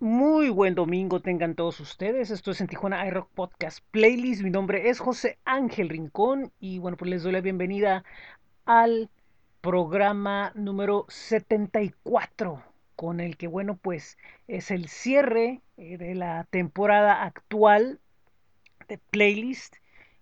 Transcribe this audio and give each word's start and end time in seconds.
Muy 0.00 0.48
buen 0.48 0.76
domingo 0.76 1.20
tengan 1.20 1.56
todos 1.56 1.80
ustedes. 1.80 2.30
Esto 2.30 2.52
es 2.52 2.60
en 2.60 2.68
Tijuana 2.68 3.04
iRock 3.08 3.30
Podcast 3.32 3.80
Playlist. 3.90 4.42
Mi 4.42 4.50
nombre 4.50 4.90
es 4.90 5.00
José 5.00 5.38
Ángel 5.44 5.88
Rincón 5.88 6.52
y 6.60 6.78
bueno, 6.78 6.96
pues 6.96 7.10
les 7.10 7.24
doy 7.24 7.32
la 7.32 7.40
bienvenida 7.40 8.04
al 8.64 9.10
programa 9.60 10.52
número 10.54 11.04
74 11.08 12.62
con 12.94 13.18
el 13.18 13.36
que 13.36 13.48
bueno, 13.48 13.76
pues 13.76 14.18
es 14.46 14.70
el 14.70 14.86
cierre 14.88 15.62
eh, 15.76 15.98
de 15.98 16.14
la 16.14 16.44
temporada 16.44 17.24
actual 17.24 17.98
de 18.86 18.98
Playlist. 18.98 19.74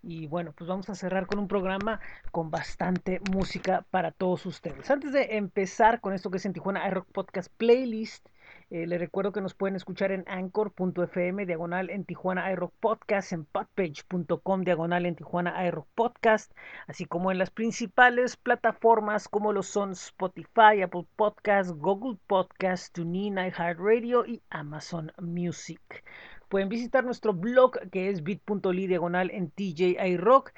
Y 0.02 0.26
bueno, 0.26 0.54
pues 0.56 0.68
vamos 0.68 0.88
a 0.88 0.94
cerrar 0.94 1.26
con 1.26 1.38
un 1.38 1.48
programa 1.48 2.00
con 2.32 2.50
bastante 2.50 3.20
música 3.30 3.84
para 3.90 4.10
todos 4.10 4.46
ustedes. 4.46 4.90
Antes 4.90 5.12
de 5.12 5.36
empezar 5.36 6.00
con 6.00 6.14
esto 6.14 6.30
que 6.30 6.38
es 6.38 6.46
en 6.46 6.54
Tijuana 6.54 6.88
iRock 6.88 7.08
Podcast 7.12 7.52
Playlist, 7.58 8.26
eh, 8.68 8.86
les 8.88 8.98
recuerdo 8.98 9.30
que 9.30 9.40
nos 9.40 9.54
pueden 9.54 9.76
escuchar 9.76 10.10
en 10.10 10.24
anchor.fm, 10.26 11.46
diagonal 11.46 11.88
en 11.88 12.04
Tijuana 12.04 12.50
iRock 12.50 12.72
Podcast, 12.80 13.32
en 13.32 13.44
podpage.com, 13.44 14.62
diagonal 14.62 15.06
en 15.06 15.14
Tijuana 15.14 15.66
iRock 15.68 15.86
Podcast, 15.94 16.52
así 16.88 17.04
como 17.04 17.30
en 17.30 17.38
las 17.38 17.50
principales 17.50 18.36
plataformas 18.36 19.28
como 19.28 19.52
lo 19.52 19.62
son 19.62 19.92
Spotify, 19.92 20.82
Apple 20.82 21.06
Podcast, 21.14 21.70
Google 21.76 22.18
Podcast, 22.26 22.92
TuneIn, 22.92 23.38
iHeartRadio 23.38 24.26
y 24.26 24.42
Amazon 24.50 25.12
Music. 25.20 26.02
Pueden 26.48 26.68
visitar 26.68 27.04
nuestro 27.04 27.34
blog 27.34 27.78
que 27.90 28.08
es 28.08 28.22
bit.ly 28.22 28.86
diagonal 28.88 29.30
en 29.32 29.50
TJ 29.50 29.96
iRock 30.08 30.52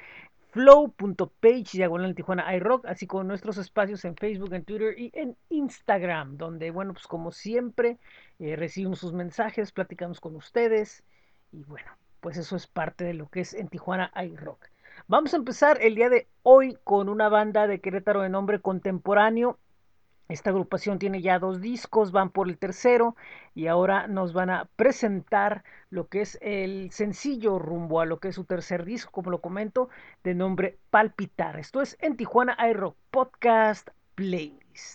flow.page 0.51 1.70
diagonal 1.73 2.15
Tijuana 2.15 2.55
iRock, 2.57 2.87
así 2.87 3.07
como 3.07 3.25
nuestros 3.25 3.59
espacios 3.59 4.05
en 4.05 4.16
Facebook, 4.16 4.55
en 4.55 4.65
Twitter 4.65 4.98
y 4.98 5.11
en 5.15 5.37
Instagram, 5.51 6.37
donde, 6.37 6.71
bueno, 6.71 6.95
pues 6.95 7.07
como 7.07 7.33
siempre, 7.33 7.98
eh, 8.38 8.57
recibimos 8.57 8.98
sus 8.98 9.12
mensajes, 9.12 9.73
platicamos 9.73 10.21
con 10.21 10.37
ustedes 10.37 11.02
y 11.52 11.65
bueno, 11.65 11.91
pues 12.21 12.37
eso 12.37 12.57
es 12.57 12.66
parte 12.66 13.04
de 13.04 13.15
lo 13.15 13.29
que 13.29 13.41
es 13.41 13.54
en 13.54 13.69
Tijuana 13.69 14.13
iRock. 14.16 14.69
Vamos 15.07 15.32
a 15.32 15.37
empezar 15.37 15.79
el 15.80 15.95
día 15.95 16.09
de 16.09 16.26
hoy 16.43 16.76
con 16.82 17.09
una 17.09 17.29
banda 17.29 17.66
de 17.66 17.80
Querétaro 17.80 18.23
de 18.23 18.29
nombre 18.29 18.60
contemporáneo 18.60 19.59
esta 20.29 20.51
agrupación 20.51 20.98
tiene 20.98 21.23
ya 21.23 21.38
dos 21.38 21.60
discos, 21.62 22.12
van 22.12 22.30
por 22.30 22.48
el 22.48 22.59
tercero 22.59 23.16
y 23.54 23.66
ahora 23.66 24.07
nos 24.07 24.35
van 24.35 24.51
a 24.51 24.66
presentar 24.76 25.65
lo 25.88 26.09
que 26.09 26.20
es 26.20 26.38
el 26.43 26.90
sencillo 26.93 27.59
rumbo 27.59 28.01
a 28.01 28.07
lo 28.07 28.20
que 28.20 28.29
es 28.29 28.35
su 28.35 28.45
tercer 28.45 28.85
disco, 28.85 29.10
como 29.10 29.30
lo 29.30 29.40
comento, 29.40 29.88
de 30.24 30.35
nombre 30.35 30.79
Palpitar. 30.90 31.59
Esto 31.59 31.80
es 31.80 31.96
en 32.01 32.16
Tijuana 32.16 32.59
iRock 32.70 32.96
Podcast 33.10 33.88
Playlist. 34.15 34.95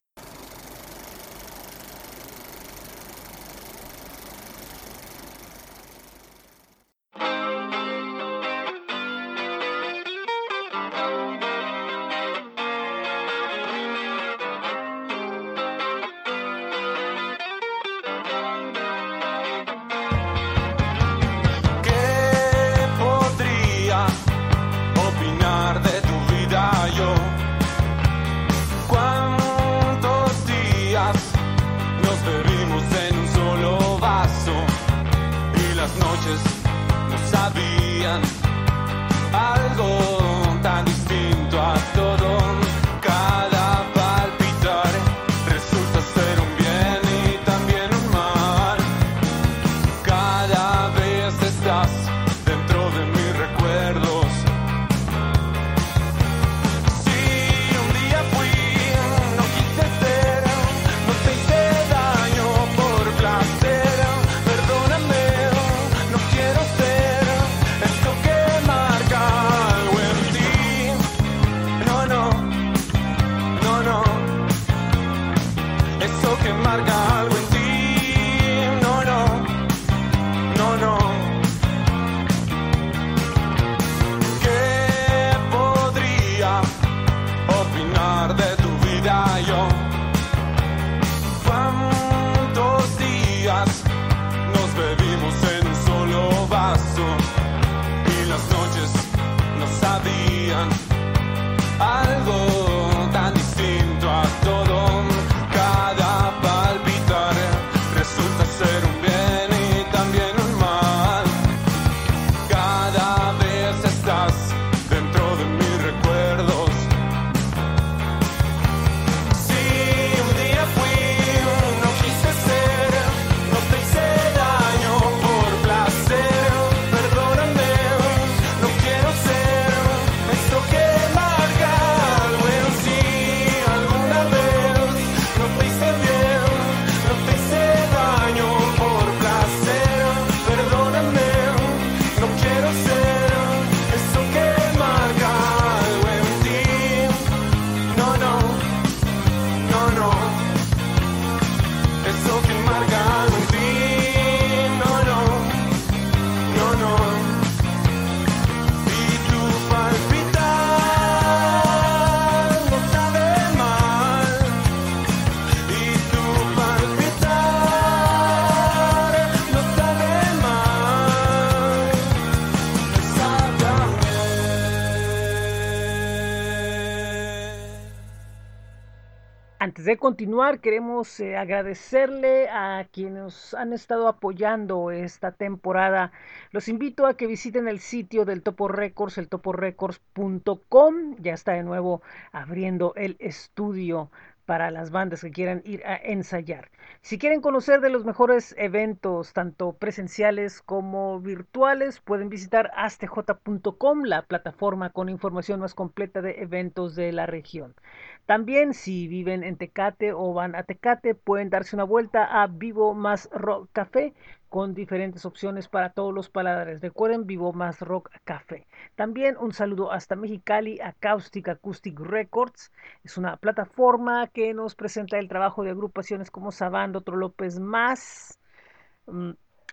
De 179.86 179.98
continuar, 179.98 180.60
queremos 180.60 181.20
eh, 181.20 181.36
agradecerle 181.36 182.48
a 182.50 182.88
quienes 182.92 183.54
han 183.54 183.74
estado 183.74 184.08
apoyando 184.08 184.92
esta 184.92 185.32
temporada. 185.32 186.12
Los 186.52 186.68
invito 186.68 187.06
a 187.06 187.18
que 187.18 187.28
visiten 187.28 187.68
el 187.68 187.80
sitio 187.80 188.24
del 188.24 188.44
Topo 188.44 188.68
Records, 188.68 189.18
el 189.18 189.30
toporecords.com. 189.30 191.16
Ya 191.20 191.34
está 191.34 191.54
de 191.54 191.64
nuevo 191.64 192.02
abriendo 192.32 192.94
el 192.96 193.18
estudio 193.20 194.10
para 194.46 194.72
las 194.72 194.92
bandas 194.92 195.22
que 195.22 195.32
quieran 195.32 195.62
ir 195.66 195.86
a 195.86 195.96
ensayar. 195.96 196.70
Si 197.02 197.18
quieren 197.18 197.42
conocer 197.42 197.82
de 197.82 197.90
los 197.90 198.06
mejores 198.06 198.54
eventos, 198.58 199.34
tanto 199.34 199.74
presenciales 199.74 200.62
como 200.62 201.20
virtuales, 201.22 202.00
pueden 202.02 202.30
visitar 202.30 202.72
astj.com, 202.76 204.04
la 204.04 204.24
plataforma 204.24 204.90
con 204.92 205.10
información 205.10 205.60
más 205.60 205.74
completa 205.74 206.22
de 206.22 206.42
eventos 206.42 206.96
de 206.96 207.12
la 207.12 207.26
región. 207.26 207.76
También 208.26 208.74
si 208.74 209.08
viven 209.08 209.44
en 209.44 209.58
Tecate 209.58 210.14
o 210.14 210.34
van 210.34 210.56
a 210.56 210.64
Tecate, 210.64 211.14
pueden 211.14 211.50
darse 211.50 211.76
una 211.76 211.84
vuelta 211.84 212.42
a 212.42 212.48
Vivo 212.48 212.94
Más 212.94 213.30
Rock 213.34 213.70
Café 213.74 214.14
con 214.48 214.74
diferentes 214.74 215.26
opciones 215.26 215.68
para 215.68 215.90
todos 215.90 216.14
los 216.14 216.30
paladares. 216.30 216.80
Recuerden 216.80 217.26
Vivo 217.28 217.52
Más 217.52 217.82
Rock 217.82 218.12
Café. 218.24 218.66
También 218.96 219.36
un 219.38 219.52
saludo 219.52 219.92
hasta 219.92 220.16
Mexicali, 220.16 220.80
Acoustic 220.80 221.50
Acoustic 221.50 222.00
Records. 222.00 222.72
Es 223.04 223.18
una 223.18 223.36
plataforma 223.36 224.28
que 224.28 224.54
nos 224.54 224.76
presenta 224.76 225.20
el 225.20 225.28
trabajo 225.28 225.64
de 225.64 225.72
agrupaciones 225.72 226.32
como 226.32 226.52
Sabando, 226.52 227.00
Otro 227.00 227.18
López 227.18 227.60
Más. 227.60 228.40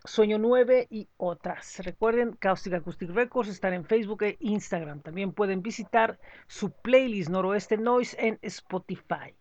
Sueño 0.04 0.38
9 0.38 0.88
y 0.90 1.08
otras. 1.18 1.78
Recuerden, 1.84 2.32
Caustic 2.32 2.72
Acoustic 2.72 3.10
Records 3.10 3.50
están 3.50 3.74
en 3.74 3.84
Facebook 3.84 4.22
e 4.22 4.36
Instagram. 4.40 5.02
También 5.02 5.32
pueden 5.32 5.62
visitar 5.62 6.18
su 6.46 6.70
playlist 6.70 7.28
Noroeste 7.28 7.76
Noise 7.76 8.16
en 8.18 8.38
Spotify. 8.40 9.34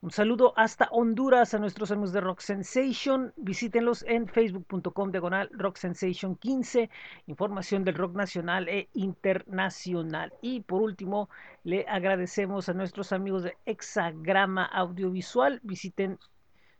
Un 0.00 0.10
saludo 0.10 0.54
hasta 0.56 0.88
Honduras 0.92 1.52
a 1.54 1.58
nuestros 1.58 1.90
amigos 1.90 2.12
de 2.12 2.20
Rock 2.20 2.40
Sensation. 2.40 3.34
Visítenlos 3.36 4.02
en 4.04 4.28
facebook.com 4.28 5.10
diagonal 5.10 5.50
Rock 5.52 5.76
Sensation 5.76 6.36
15. 6.36 6.88
Información 7.26 7.84
del 7.84 7.96
rock 7.96 8.14
nacional 8.14 8.68
e 8.68 8.88
internacional. 8.94 10.32
Y 10.40 10.60
por 10.60 10.80
último, 10.82 11.28
le 11.64 11.84
agradecemos 11.88 12.68
a 12.68 12.74
nuestros 12.74 13.12
amigos 13.12 13.42
de 13.42 13.56
Hexagrama 13.66 14.64
Audiovisual. 14.64 15.60
Visiten 15.64 16.18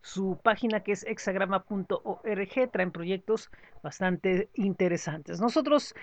su 0.01 0.39
página 0.43 0.81
que 0.81 0.93
es 0.93 1.05
hexagrama.org. 1.05 2.71
Traen 2.73 2.93
proyectos 2.93 3.51
bastante 3.83 4.51
interesantes. 4.55 5.41
Nosotros 5.41 5.95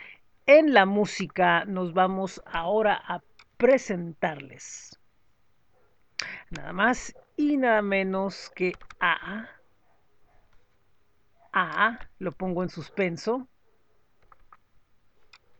en 0.45 0.73
la 0.73 0.85
música 0.85 1.65
nos 1.65 1.93
vamos 1.93 2.41
ahora 2.45 3.01
a 3.07 3.21
presentarles 3.57 4.99
nada 6.49 6.73
más 6.73 7.15
y 7.35 7.57
nada 7.57 7.81
menos 7.81 8.51
que 8.55 8.73
a 8.99 9.49
a 11.51 11.99
lo 12.19 12.31
pongo 12.33 12.63
en 12.63 12.69
suspenso 12.69 13.47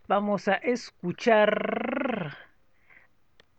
vamos 0.07 0.47
a 0.47 0.55
escuchar 0.55 2.37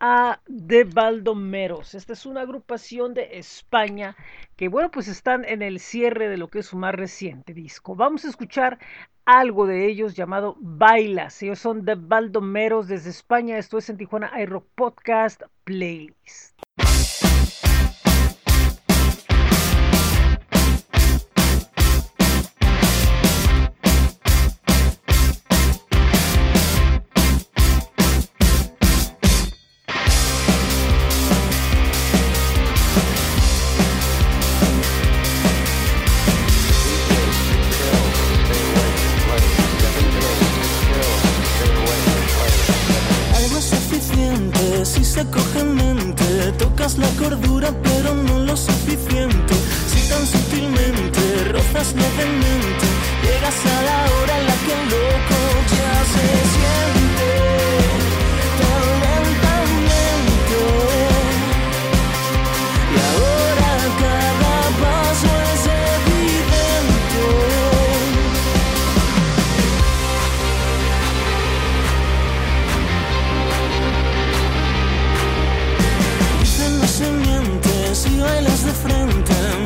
a 0.01 0.41
De 0.47 0.85
Baldomeros. 0.85 1.95
Esta 1.95 2.13
es 2.13 2.27
una 2.27 2.43
agrupación 2.43 3.15
de 3.15 3.39
España 3.39 4.17
que, 4.57 4.69
bueno, 4.69 4.91
pues 4.91 5.09
están 5.09 5.45
en 5.45 5.63
el 5.63 5.81
cierre 5.81 6.29
de 6.29 6.37
lo 6.37 6.49
que 6.49 6.61
es 6.61 6.67
su 6.67 6.77
más 6.77 6.95
reciente 6.95 7.55
disco. 7.55 7.95
Vamos 7.97 8.25
a 8.25 8.29
escuchar 8.29 8.79
algo 9.25 9.67
de 9.67 9.87
ellos 9.87 10.15
llamado 10.15 10.57
Bailas. 10.61 11.43
Ellos 11.43 11.59
son 11.59 11.85
De 11.85 11.95
Baldomeros 11.97 12.89
desde 12.89 13.11
España. 13.11 13.59
Esto 13.59 13.79
es 13.79 13.89
en 13.91 13.97
Tijuana 13.97 14.33
iRock 14.41 14.67
Podcast 14.75 15.43
Playlist. 15.65 16.56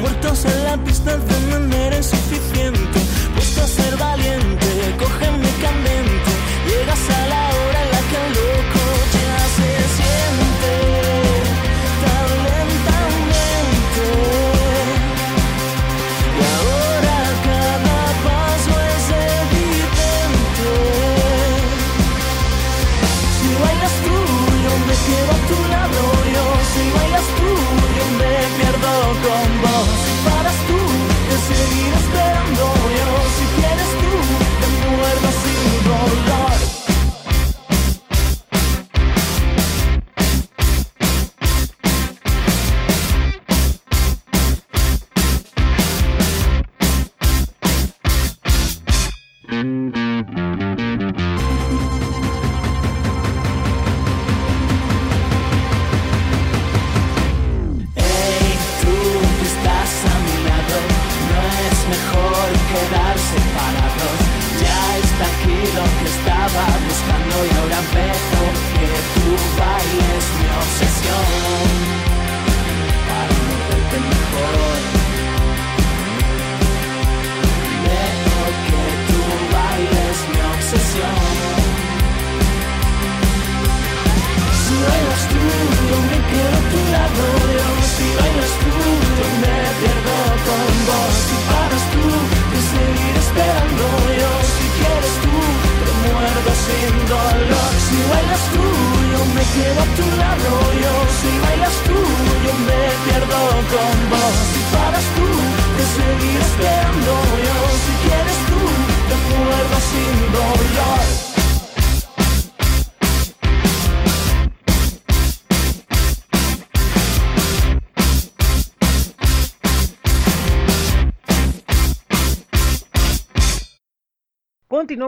muertos 0.00 0.44
en 0.44 0.64
la 0.64 0.76
pista 0.84 1.16
de 1.16 1.46
manera 1.50 1.96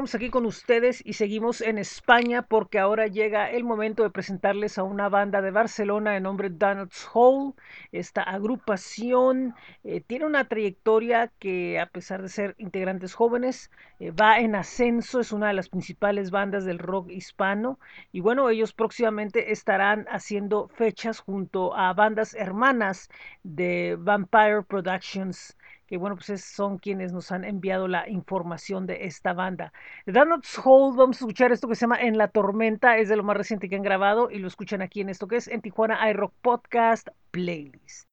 Aquí 0.02 0.30
con 0.30 0.46
ustedes 0.46 1.00
y 1.06 1.12
seguimos 1.12 1.60
en 1.60 1.78
España 1.78 2.42
porque 2.42 2.80
ahora 2.80 3.06
llega 3.06 3.48
el 3.48 3.62
momento 3.62 4.02
de 4.02 4.10
presentarles 4.10 4.76
a 4.76 4.82
una 4.82 5.08
banda 5.08 5.40
de 5.40 5.52
Barcelona 5.52 6.10
de 6.10 6.20
nombre 6.20 6.50
Donuts 6.50 7.08
Hole. 7.14 7.54
Esta 7.92 8.22
agrupación 8.22 9.54
eh, 9.84 10.00
tiene 10.00 10.24
una 10.24 10.48
trayectoria 10.48 11.30
que 11.38 11.78
a 11.78 11.84
pesar 11.84 12.22
de 12.22 12.30
ser 12.30 12.54
integrantes 12.56 13.12
jóvenes 13.12 13.70
eh, 14.00 14.10
va 14.10 14.38
en 14.40 14.54
ascenso, 14.54 15.20
es 15.20 15.30
una 15.30 15.48
de 15.48 15.52
las 15.52 15.68
principales 15.68 16.30
bandas 16.30 16.64
del 16.64 16.78
rock 16.78 17.10
hispano 17.10 17.78
y 18.10 18.20
bueno, 18.20 18.48
ellos 18.48 18.72
próximamente 18.72 19.52
estarán 19.52 20.06
haciendo 20.10 20.68
fechas 20.68 21.20
junto 21.20 21.76
a 21.76 21.92
bandas 21.92 22.32
hermanas 22.32 23.10
de 23.42 23.96
Vampire 23.98 24.62
Productions 24.62 25.58
que 25.86 25.98
bueno, 25.98 26.16
pues 26.16 26.42
son 26.42 26.78
quienes 26.78 27.12
nos 27.12 27.30
han 27.32 27.44
enviado 27.44 27.86
la 27.86 28.08
información 28.08 28.86
de 28.86 29.04
esta 29.04 29.34
banda. 29.34 29.74
The 30.06 30.20
Hold, 30.64 30.96
vamos 30.96 31.20
a 31.20 31.24
escuchar 31.26 31.52
esto 31.52 31.68
que 31.68 31.74
se 31.74 31.82
llama 31.82 32.00
En 32.00 32.16
la 32.16 32.28
Tormenta, 32.28 32.96
es 32.96 33.10
de 33.10 33.16
lo 33.16 33.22
más 33.22 33.36
reciente 33.36 33.68
que 33.68 33.76
han 33.76 33.82
grabado 33.82 34.30
y 34.30 34.38
lo 34.38 34.48
escuchan 34.48 34.80
aquí 34.80 35.02
en 35.02 35.10
esto 35.10 35.28
que 35.28 35.36
es 35.36 35.48
en 35.48 35.60
Tijuana 35.60 36.08
iRock 36.08 36.32
Podcast 36.40 37.08
Playlist. 37.32 38.04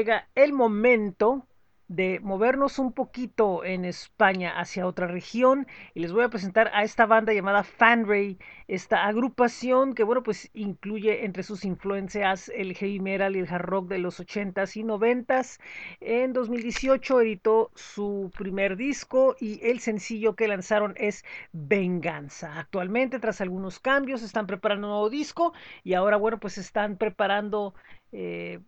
Llega 0.00 0.30
el 0.34 0.54
momento 0.54 1.46
de 1.88 2.20
movernos 2.20 2.78
un 2.78 2.92
poquito 2.94 3.64
en 3.66 3.84
España 3.84 4.58
hacia 4.58 4.86
otra 4.86 5.08
región 5.08 5.66
y 5.92 6.00
les 6.00 6.10
voy 6.10 6.24
a 6.24 6.30
presentar 6.30 6.70
a 6.72 6.84
esta 6.84 7.04
banda 7.04 7.34
llamada 7.34 7.64
Fanray, 7.64 8.38
esta 8.66 9.04
agrupación 9.06 9.94
que 9.94 10.02
bueno 10.02 10.22
pues 10.22 10.48
incluye 10.54 11.26
entre 11.26 11.42
sus 11.42 11.66
influencias 11.66 12.50
el 12.54 12.74
heavy 12.74 12.98
metal 12.98 13.36
y 13.36 13.40
el 13.40 13.52
hard 13.52 13.66
rock 13.66 13.88
de 13.88 13.98
los 13.98 14.20
80s 14.20 14.74
y 14.76 14.84
90s. 14.84 15.60
En 16.00 16.32
2018 16.32 17.20
editó 17.20 17.70
su 17.74 18.30
primer 18.38 18.78
disco 18.78 19.36
y 19.38 19.60
el 19.66 19.80
sencillo 19.80 20.34
que 20.34 20.48
lanzaron 20.48 20.94
es 20.96 21.26
Venganza. 21.52 22.58
Actualmente 22.58 23.18
tras 23.18 23.42
algunos 23.42 23.80
cambios 23.80 24.22
están 24.22 24.46
preparando 24.46 24.86
un 24.86 24.92
nuevo 24.92 25.10
disco 25.10 25.52
y 25.84 25.92
ahora 25.92 26.16
bueno 26.16 26.40
pues 26.40 26.56
están 26.56 26.96
preparando 26.96 27.74
eh, 28.12 28.60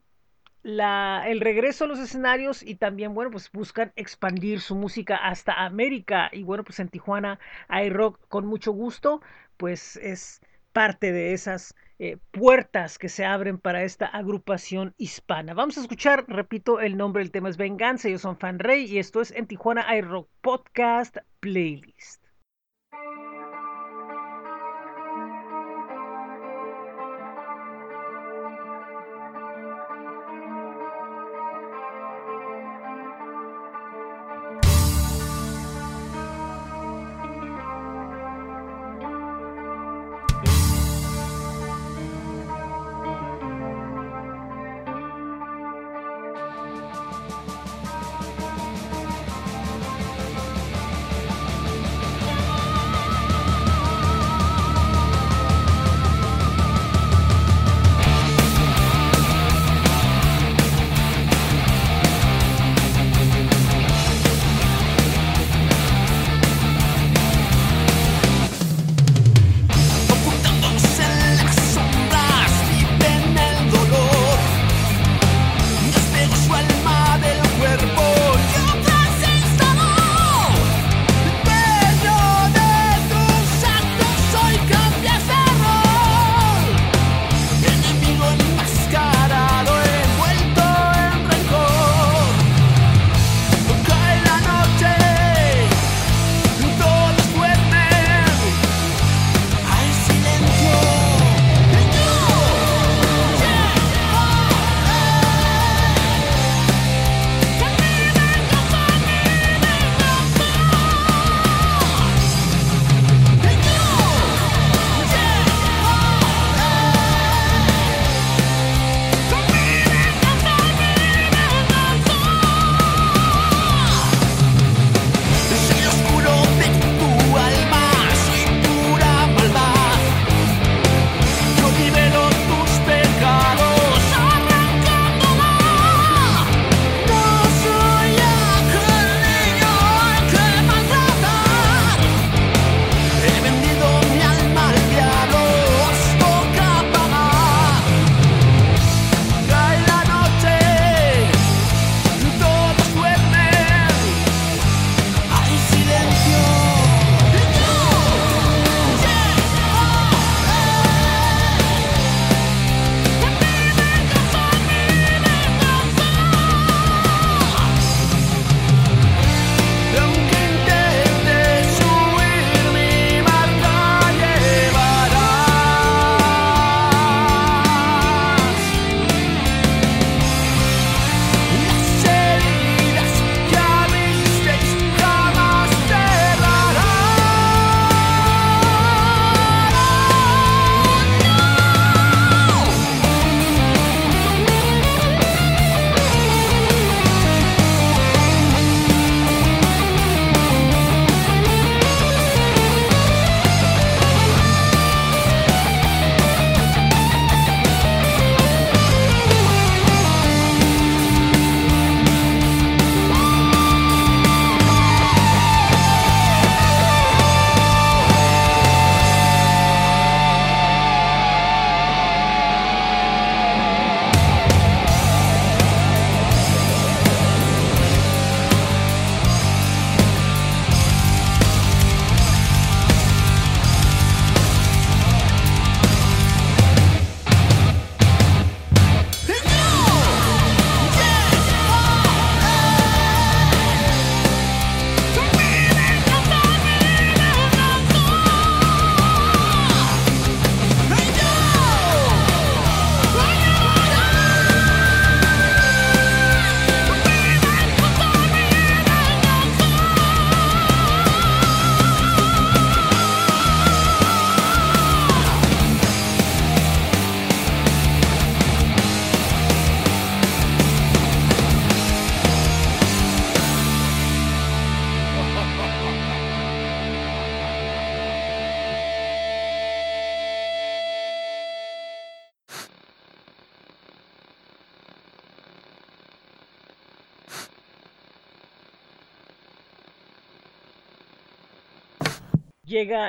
la, 0.62 1.24
el 1.26 1.40
regreso 1.40 1.84
a 1.84 1.88
los 1.88 1.98
escenarios 1.98 2.62
y 2.62 2.76
también, 2.76 3.14
bueno, 3.14 3.30
pues 3.30 3.50
buscan 3.52 3.92
expandir 3.96 4.60
su 4.60 4.74
música 4.74 5.16
hasta 5.16 5.64
América. 5.64 6.30
Y 6.32 6.42
bueno, 6.44 6.64
pues 6.64 6.80
en 6.80 6.88
Tijuana 6.88 7.38
hay 7.68 7.90
rock 7.90 8.20
con 8.28 8.46
mucho 8.46 8.72
gusto, 8.72 9.20
pues 9.56 9.96
es 9.96 10.40
parte 10.72 11.12
de 11.12 11.32
esas 11.32 11.74
eh, 11.98 12.18
puertas 12.30 12.98
que 12.98 13.08
se 13.08 13.24
abren 13.24 13.58
para 13.58 13.82
esta 13.84 14.06
agrupación 14.06 14.94
hispana. 14.98 15.54
Vamos 15.54 15.78
a 15.78 15.82
escuchar, 15.82 16.24
repito, 16.28 16.80
el 16.80 16.96
nombre 16.96 17.22
del 17.22 17.30
tema 17.30 17.48
es 17.48 17.56
Venganza, 17.56 18.08
ellos 18.08 18.22
son 18.22 18.38
Fan 18.38 18.58
Rey 18.58 18.86
y 18.86 18.98
esto 18.98 19.20
es 19.20 19.30
en 19.32 19.46
Tijuana 19.46 19.84
hay 19.88 20.00
rock 20.00 20.28
podcast 20.40 21.18
playlist. 21.40 22.21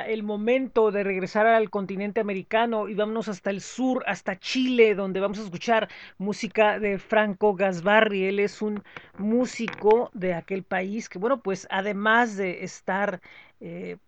El 0.06 0.22
momento 0.22 0.90
de 0.90 1.04
regresar 1.04 1.46
al 1.46 1.70
continente 1.70 2.20
americano 2.20 2.88
y 2.88 2.94
vámonos 2.94 3.28
hasta 3.28 3.50
el 3.50 3.60
sur, 3.60 4.04
hasta 4.06 4.38
Chile, 4.38 4.94
donde 4.94 5.20
vamos 5.20 5.38
a 5.38 5.44
escuchar 5.44 5.88
música 6.18 6.78
de 6.78 6.98
Franco 6.98 7.54
Gasbarri. 7.54 8.24
Él 8.24 8.38
es 8.40 8.62
un 8.62 8.82
músico 9.18 10.10
de 10.14 10.34
aquel 10.34 10.62
país 10.62 11.08
que, 11.08 11.18
bueno, 11.18 11.40
pues 11.40 11.66
además 11.70 12.36
de 12.36 12.64
estar 12.64 13.20
eh, 13.60 13.98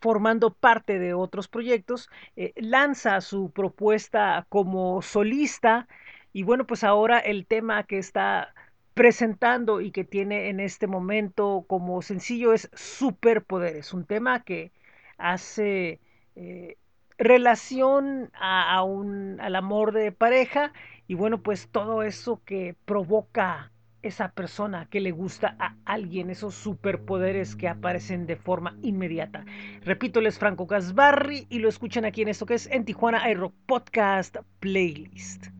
formando 0.00 0.52
parte 0.52 0.98
de 0.98 1.14
otros 1.14 1.48
proyectos, 1.48 2.08
eh, 2.36 2.52
lanza 2.56 3.20
su 3.20 3.50
propuesta 3.50 4.46
como 4.48 5.02
solista 5.02 5.88
y 6.32 6.42
bueno, 6.42 6.66
pues 6.66 6.84
ahora 6.84 7.18
el 7.18 7.46
tema 7.46 7.84
que 7.84 7.98
está 7.98 8.54
presentando 8.94 9.80
y 9.80 9.90
que 9.90 10.04
tiene 10.04 10.48
en 10.48 10.60
este 10.60 10.86
momento 10.86 11.64
como 11.68 12.02
sencillo 12.02 12.52
es 12.52 12.70
Superpoderes, 12.74 13.92
un 13.92 14.06
tema 14.06 14.42
que 14.42 14.72
hace 15.18 16.00
eh, 16.34 16.76
relación 17.18 18.30
a, 18.34 18.82
un, 18.82 19.40
al 19.40 19.56
amor 19.56 19.92
de 19.92 20.12
pareja 20.12 20.72
y 21.08 21.14
bueno, 21.14 21.42
pues 21.42 21.68
todo 21.68 22.02
eso 22.02 22.42
que 22.44 22.74
provoca 22.84 23.72
esa 24.02 24.30
persona 24.30 24.86
que 24.88 25.00
le 25.00 25.10
gusta 25.10 25.56
a 25.58 25.74
alguien, 25.84 26.30
esos 26.30 26.54
superpoderes 26.54 27.56
que 27.56 27.68
aparecen 27.68 28.26
de 28.26 28.36
forma 28.36 28.76
inmediata. 28.82 29.44
Repito, 29.82 30.20
les 30.20 30.38
Franco 30.38 30.66
Gasbarri 30.66 31.46
y 31.48 31.58
lo 31.58 31.68
escuchan 31.68 32.04
aquí 32.04 32.22
en 32.22 32.28
esto 32.28 32.46
que 32.46 32.54
es 32.54 32.66
en 32.68 32.84
Tijuana 32.84 33.22
Aero 33.22 33.52
Podcast 33.66 34.36
Playlist. 34.60 35.55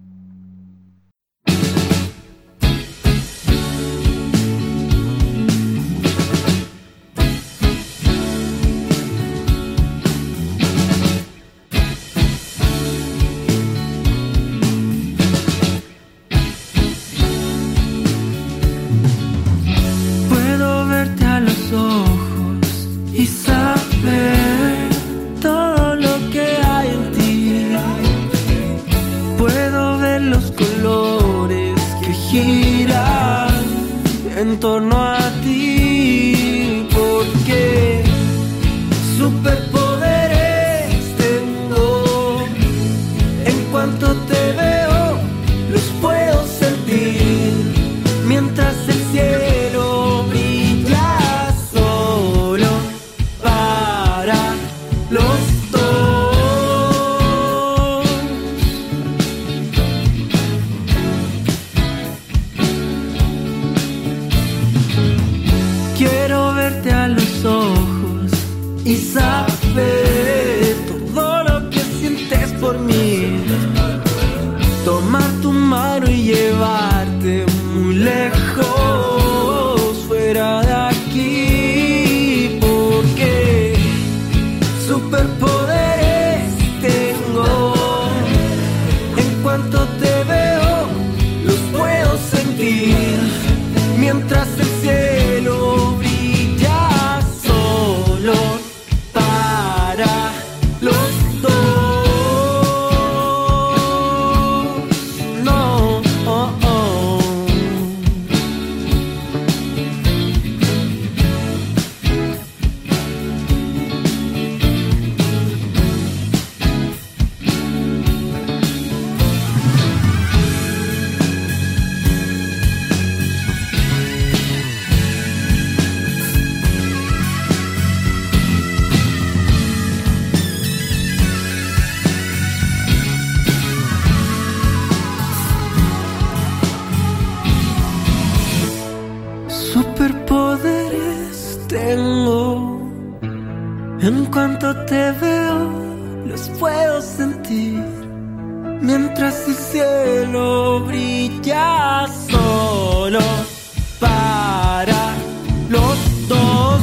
los 155.77 156.29
dos, 156.29 156.81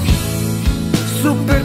super 1.22 1.64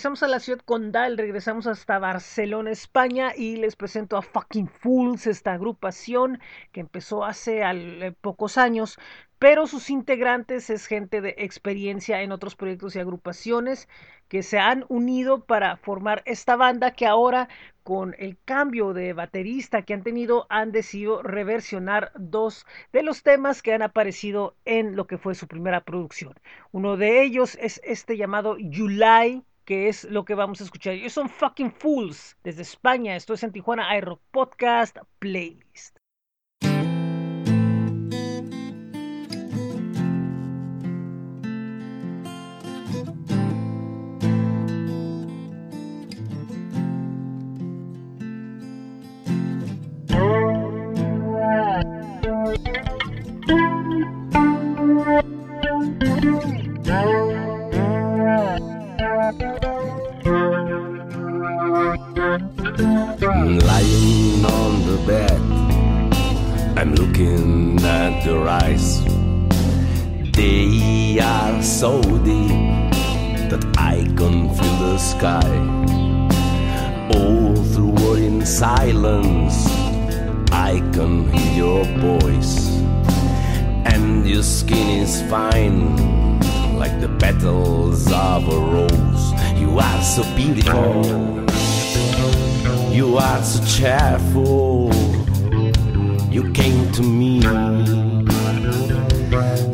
regresamos 0.00 0.22
a 0.22 0.28
la 0.28 0.40
ciudad 0.40 0.60
condal, 0.60 1.18
regresamos 1.18 1.66
hasta 1.66 1.98
Barcelona, 1.98 2.70
España 2.70 3.34
y 3.36 3.56
les 3.56 3.76
presento 3.76 4.16
a 4.16 4.22
Fucking 4.22 4.66
Fools, 4.66 5.26
esta 5.26 5.52
agrupación 5.52 6.40
que 6.72 6.80
empezó 6.80 7.22
hace 7.22 7.60
eh, 7.60 8.14
pocos 8.18 8.56
años, 8.56 8.98
pero 9.38 9.66
sus 9.66 9.90
integrantes 9.90 10.70
es 10.70 10.86
gente 10.86 11.20
de 11.20 11.34
experiencia 11.36 12.22
en 12.22 12.32
otros 12.32 12.56
proyectos 12.56 12.96
y 12.96 12.98
agrupaciones 12.98 13.90
que 14.28 14.42
se 14.42 14.58
han 14.58 14.86
unido 14.88 15.44
para 15.44 15.76
formar 15.76 16.22
esta 16.24 16.56
banda 16.56 16.92
que 16.92 17.06
ahora 17.06 17.50
con 17.82 18.14
el 18.18 18.38
cambio 18.46 18.94
de 18.94 19.12
baterista 19.12 19.82
que 19.82 19.92
han 19.92 20.02
tenido 20.02 20.46
han 20.48 20.72
decidido 20.72 21.22
reversionar 21.22 22.10
dos 22.16 22.64
de 22.90 23.02
los 23.02 23.22
temas 23.22 23.60
que 23.60 23.74
han 23.74 23.82
aparecido 23.82 24.56
en 24.64 24.96
lo 24.96 25.06
que 25.06 25.18
fue 25.18 25.34
su 25.34 25.46
primera 25.46 25.82
producción. 25.82 26.32
Uno 26.72 26.96
de 26.96 27.22
ellos 27.22 27.58
es 27.60 27.82
este 27.84 28.16
llamado 28.16 28.56
July 28.56 29.44
que 29.70 29.88
es 29.88 30.02
lo 30.02 30.24
que 30.24 30.34
vamos 30.34 30.60
a 30.60 30.64
escuchar. 30.64 30.94
Ellos 30.94 31.12
son 31.12 31.28
fucking 31.28 31.70
fools 31.70 32.36
desde 32.42 32.62
España. 32.62 33.14
Esto 33.14 33.34
es 33.34 33.44
en 33.44 33.52
Tijuana 33.52 33.96
iRock 33.96 34.20
Podcast 34.32 34.96
Playlist. 35.20 35.96
Lying 59.30 59.46
on 64.44 64.82
the 64.84 64.98
bed, 65.06 65.40
I'm 66.76 66.96
looking 66.96 67.78
at 67.84 68.24
your 68.26 68.48
eyes. 68.48 69.04
They 70.32 71.20
are 71.22 71.62
so 71.62 72.02
deep 72.02 72.90
that 73.50 73.64
I 73.78 74.02
can 74.16 74.52
feel 74.52 74.76
the 74.78 74.98
sky. 74.98 75.48
All 77.14 77.54
through 77.54 78.14
in 78.16 78.44
silence, 78.44 79.64
I 80.50 80.82
can 80.92 81.30
hear 81.32 81.52
your 81.56 81.84
voice. 82.00 82.68
And 83.86 84.26
your 84.28 84.42
skin 84.42 84.88
is 85.02 85.22
fine, 85.30 85.94
like 86.80 86.98
the 86.98 87.10
petals 87.18 88.10
of 88.10 88.48
a 88.48 88.58
rose. 88.58 89.24
You 89.60 89.78
are 89.78 90.02
so 90.02 90.22
beautiful, 90.34 91.04
you 92.90 93.18
are 93.18 93.42
so 93.42 93.62
cheerful. 93.66 94.90
You 96.30 96.50
came 96.52 96.90
to 96.92 97.02
me 97.02 97.42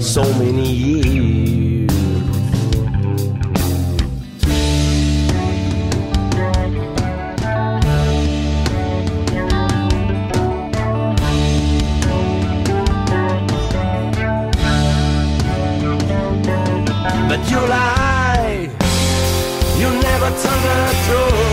so 0.01 0.25
many 0.41 0.69
years. 0.73 1.26
July. 17.57 18.69
You 19.79 19.89
never 19.89 20.29
turn 20.43 20.61
the 20.69 20.95
truth. 21.07 21.46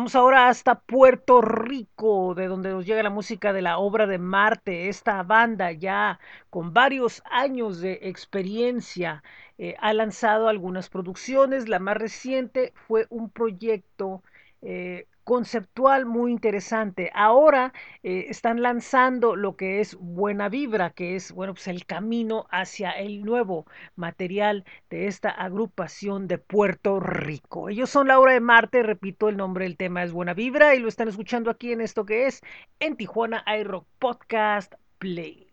Vamos 0.00 0.14
ahora 0.14 0.48
hasta 0.48 0.80
Puerto 0.80 1.42
Rico, 1.42 2.34
de 2.34 2.46
donde 2.46 2.70
nos 2.70 2.86
llega 2.86 3.02
la 3.02 3.10
música 3.10 3.52
de 3.52 3.60
la 3.60 3.76
obra 3.76 4.06
de 4.06 4.16
Marte. 4.16 4.88
Esta 4.88 5.22
banda 5.22 5.72
ya 5.72 6.18
con 6.48 6.72
varios 6.72 7.22
años 7.30 7.82
de 7.82 7.98
experiencia 8.04 9.22
eh, 9.58 9.74
ha 9.78 9.92
lanzado 9.92 10.48
algunas 10.48 10.88
producciones. 10.88 11.68
La 11.68 11.80
más 11.80 11.98
reciente 11.98 12.72
fue 12.88 13.08
un 13.10 13.28
proyecto 13.28 14.22
eh, 14.62 15.06
conceptual 15.30 16.06
muy 16.06 16.32
interesante. 16.32 17.12
Ahora 17.14 17.72
eh, 18.02 18.26
están 18.30 18.62
lanzando 18.62 19.36
lo 19.36 19.54
que 19.54 19.78
es 19.78 19.94
Buena 19.94 20.48
Vibra, 20.48 20.90
que 20.90 21.14
es 21.14 21.30
bueno, 21.30 21.54
pues 21.54 21.68
el 21.68 21.86
camino 21.86 22.48
hacia 22.50 22.90
el 22.90 23.22
nuevo 23.22 23.64
material 23.94 24.64
de 24.90 25.06
esta 25.06 25.30
agrupación 25.30 26.26
de 26.26 26.38
Puerto 26.38 26.98
Rico. 26.98 27.68
Ellos 27.68 27.90
son 27.90 28.08
la 28.08 28.18
obra 28.18 28.32
de 28.32 28.40
Marte, 28.40 28.82
repito, 28.82 29.28
el 29.28 29.36
nombre 29.36 29.66
del 29.66 29.76
tema 29.76 30.02
es 30.02 30.10
Buena 30.10 30.34
Vibra 30.34 30.74
y 30.74 30.80
lo 30.80 30.88
están 30.88 31.06
escuchando 31.06 31.48
aquí 31.48 31.70
en 31.70 31.80
esto 31.80 32.04
que 32.04 32.26
es 32.26 32.40
en 32.80 32.96
Tijuana 32.96 33.44
iRock 33.56 33.86
Podcast 34.00 34.74
Playlist. 34.98 35.49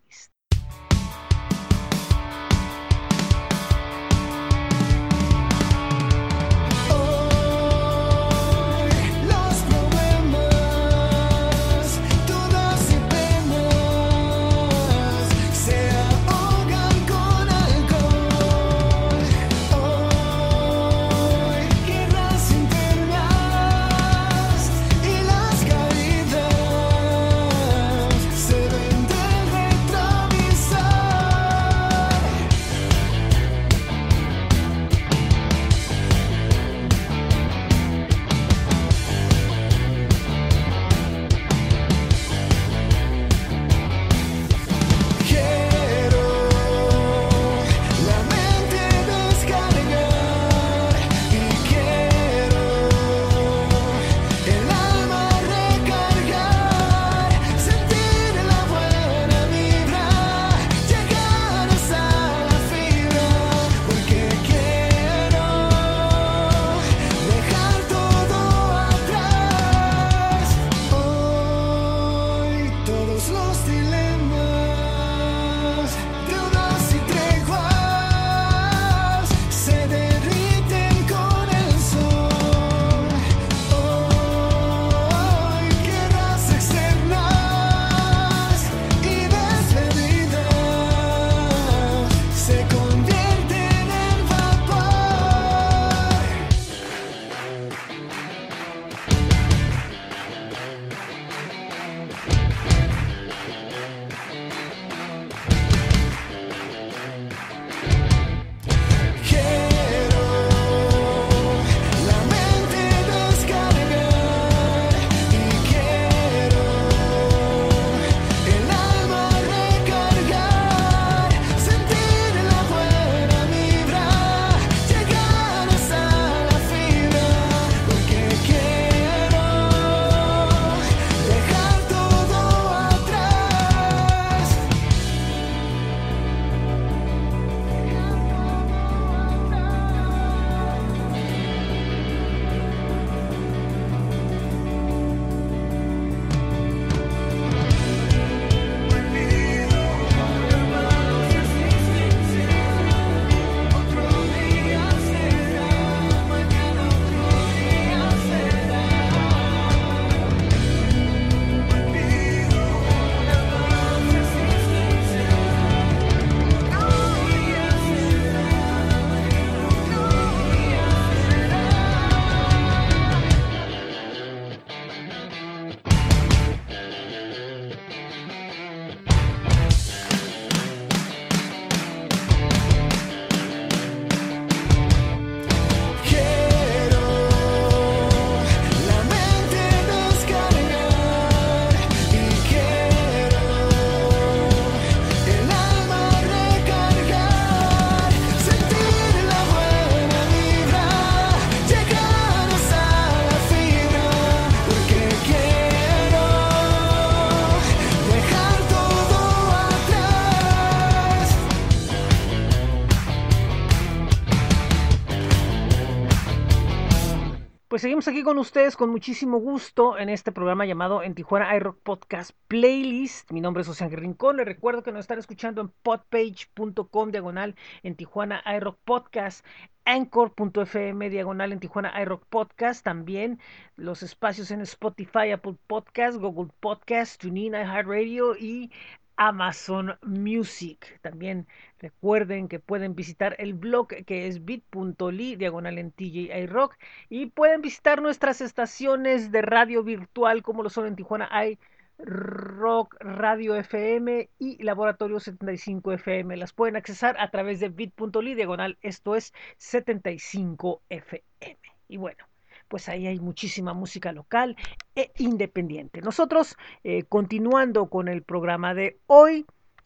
Pues 217.78 217.84
seguimos 217.84 218.08
aquí 218.08 218.24
con 218.24 218.40
ustedes 218.40 218.76
con 218.76 218.90
muchísimo 218.90 219.38
gusto 219.38 220.00
en 220.00 220.10
este 220.10 220.32
programa 220.32 220.66
llamado 220.66 221.04
En 221.04 221.14
Tijuana 221.14 221.56
iRock 221.56 221.78
Podcast 221.84 222.32
Playlist. 222.48 223.32
Mi 223.32 223.40
nombre 223.40 223.62
es 223.62 223.68
José 223.68 223.84
Ángel 223.84 224.00
Rincón. 224.00 224.38
Les 224.38 224.48
recuerdo 224.48 224.82
que 224.82 224.92
nos 224.92 225.02
están 225.02 225.20
escuchando 225.20 225.62
en 225.62 225.72
podpage.com 225.84 227.12
diagonal 227.12 227.56
en 227.84 227.96
Tijuana 227.96 228.42
iRock 228.58 228.80
Podcast, 228.84 229.46
anchor.fm 229.86 231.08
diagonal 231.12 231.52
en 231.52 231.60
Tijuana 231.60 231.94
iRock 232.02 232.26
Podcast. 232.26 232.84
También 232.84 233.40
los 233.76 234.02
espacios 234.02 234.50
en 234.50 234.62
Spotify, 234.62 235.30
Apple 235.30 235.58
Podcast, 235.68 236.18
Google 236.18 236.52
Podcast, 236.60 237.22
TuneIn, 237.22 237.54
iHeartRadio 237.54 238.36
y 238.38 238.72
Amazon 239.18 239.98
Music. 240.04 241.00
También 241.02 241.48
recuerden 241.80 242.48
que 242.48 242.60
pueden 242.60 242.96
visitar 242.96 243.36
el 243.40 243.54
blog 243.54 243.88
que 244.06 244.28
es 244.28 244.46
bit.ly 244.46 245.36
diagonal 245.36 245.78
en 245.78 245.92
TJI 245.92 246.46
Rock 246.48 246.78
y 247.10 247.28
pueden 247.28 247.62
visitar 247.62 248.02
nuestras 248.02 248.42
estaciones 248.42 249.32
de 249.32 249.42
radio 249.42 249.84
virtual 249.84 250.44
como 250.44 250.64
lo 250.64 250.70
son 250.70 250.88
en 250.88 250.96
Tijuana 250.96 251.28
hay 251.32 251.60
Rock 252.00 252.96
Radio 253.00 253.56
FM 253.56 254.30
y 254.38 254.64
Laboratorio 254.64 255.20
75 255.20 255.94
FM. 255.94 256.38
Las 256.38 256.54
pueden 256.54 256.76
accesar 256.76 257.16
a 257.20 257.32
través 257.32 257.60
de 257.60 257.70
bit.ly 257.70 258.36
diagonal, 258.36 258.78
esto 258.82 259.16
es 259.16 259.34
75 259.58 260.82
FM. 260.90 261.60
Y 261.88 261.98
bueno, 261.98 262.24
pues 262.68 262.90
ahí 262.90 263.08
hay 263.08 263.20
muchísima 263.20 263.74
música 263.74 264.12
local 264.12 264.56
e 264.96 265.12
independiente. 265.18 266.02
Nosotros, 266.02 266.56
eh, 266.84 267.04
continuando 267.04 267.88
con 267.90 268.08
el 268.08 268.24
programa 268.24 268.74
de 268.74 269.00
hoy, 269.08 269.46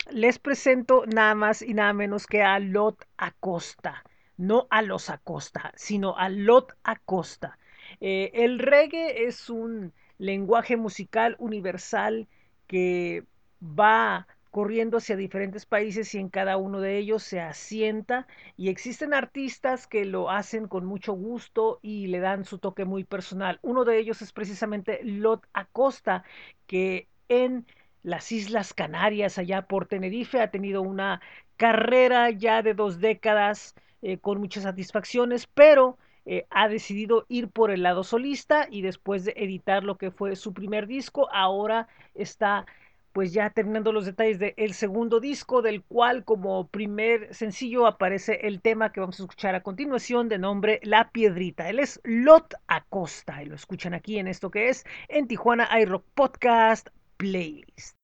les 0.10 0.40
presento 0.40 1.06
nada 1.06 1.36
más 1.36 1.62
y 1.62 1.74
nada 1.74 1.94
menos 1.94 2.26
que 2.26 2.42
a 2.42 2.60
Lot 2.60 3.06
Acosta. 3.18 4.04
No 4.38 4.68
a 4.72 4.82
los 4.82 5.10
Acosta, 5.10 5.72
sino 5.76 6.18
a 6.18 6.30
Lot 6.30 6.74
Acosta. 6.84 7.58
Eh, 8.00 8.32
el 8.34 8.60
reggae 8.60 9.28
es 9.28 9.50
un 9.50 9.94
lenguaje 10.18 10.78
musical 10.78 11.36
universal 11.40 12.28
que 12.68 13.26
va 13.62 14.28
corriendo 14.52 14.98
hacia 14.98 15.16
diferentes 15.16 15.66
países 15.66 16.14
y 16.14 16.20
en 16.20 16.30
cada 16.30 16.58
uno 16.58 16.82
de 16.82 16.98
ellos 16.98 17.24
se 17.24 17.40
asienta 17.40 18.28
y 18.58 18.70
existen 18.70 19.14
artistas 19.14 19.88
que 19.88 20.06
lo 20.06 20.30
hacen 20.30 20.68
con 20.68 20.86
mucho 20.86 21.14
gusto 21.14 21.80
y 21.82 22.08
le 22.08 22.20
dan 22.20 22.44
su 22.44 22.60
toque 22.60 22.84
muy 22.84 23.06
personal. 23.06 23.60
Uno 23.62 23.86
de 23.86 23.98
ellos 23.98 24.22
es 24.22 24.34
precisamente 24.34 25.00
Lot 25.04 25.48
Acosta, 25.54 26.26
que 26.68 27.08
en 27.30 27.66
las 28.04 28.32
Islas 28.32 28.74
Canarias, 28.74 29.38
allá 29.38 29.62
por 29.64 29.86
Tenerife, 29.86 30.42
ha 30.42 30.52
tenido 30.52 30.82
una 30.82 31.22
carrera 31.56 32.30
ya 32.30 32.62
de 32.62 32.74
dos 32.74 33.00
décadas 33.00 33.74
eh, 34.02 34.18
con 34.18 34.40
muchas 34.40 34.64
satisfacciones, 34.64 35.48
pero 35.48 35.98
eh, 36.26 36.46
ha 36.50 36.68
decidido 36.68 37.26
ir 37.30 37.50
por 37.50 37.72
el 37.72 37.84
lado 37.84 38.04
solista 38.04 38.68
y 38.70 38.82
después 38.82 39.24
de 39.24 39.34
editar 39.38 39.84
lo 39.84 39.98
que 39.98 40.12
fue 40.12 40.36
su 40.36 40.54
primer 40.54 40.88
disco, 40.88 41.30
ahora 41.32 41.88
está 42.16 42.66
pues 43.14 43.34
ya 43.34 43.50
terminando 43.50 43.92
los 43.92 44.06
detalles 44.06 44.40
del 44.40 44.74
segundo 44.74 45.20
disco, 45.20 45.62
del 45.62 45.84
cual 45.84 46.24
como 46.24 46.68
primer 46.68 47.34
sencillo 47.34 47.88
aparece 47.88 48.48
el 48.48 48.62
tema 48.62 48.92
que 48.92 49.00
vamos 49.00 49.20
a 49.20 49.24
escuchar 49.24 49.56
a 49.56 49.64
continuación 49.64 50.30
de 50.30 50.38
nombre 50.38 50.80
La 50.84 51.12
Piedrita. 51.12 51.70
Él 51.70 51.80
es 51.80 52.00
Lot 52.04 52.56
Acosta 52.68 53.44
y 53.44 53.48
lo 53.48 53.56
escuchan 53.56 53.94
aquí 53.94 54.18
en 54.20 54.28
esto 54.28 54.52
que 54.52 54.70
es 54.70 54.86
en 55.08 55.28
Tijuana 55.28 55.70
iRock 55.80 56.06
Podcast 56.14 56.90
Playlist. 57.18 57.96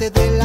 Escápate 0.00 0.30
de 0.30 0.39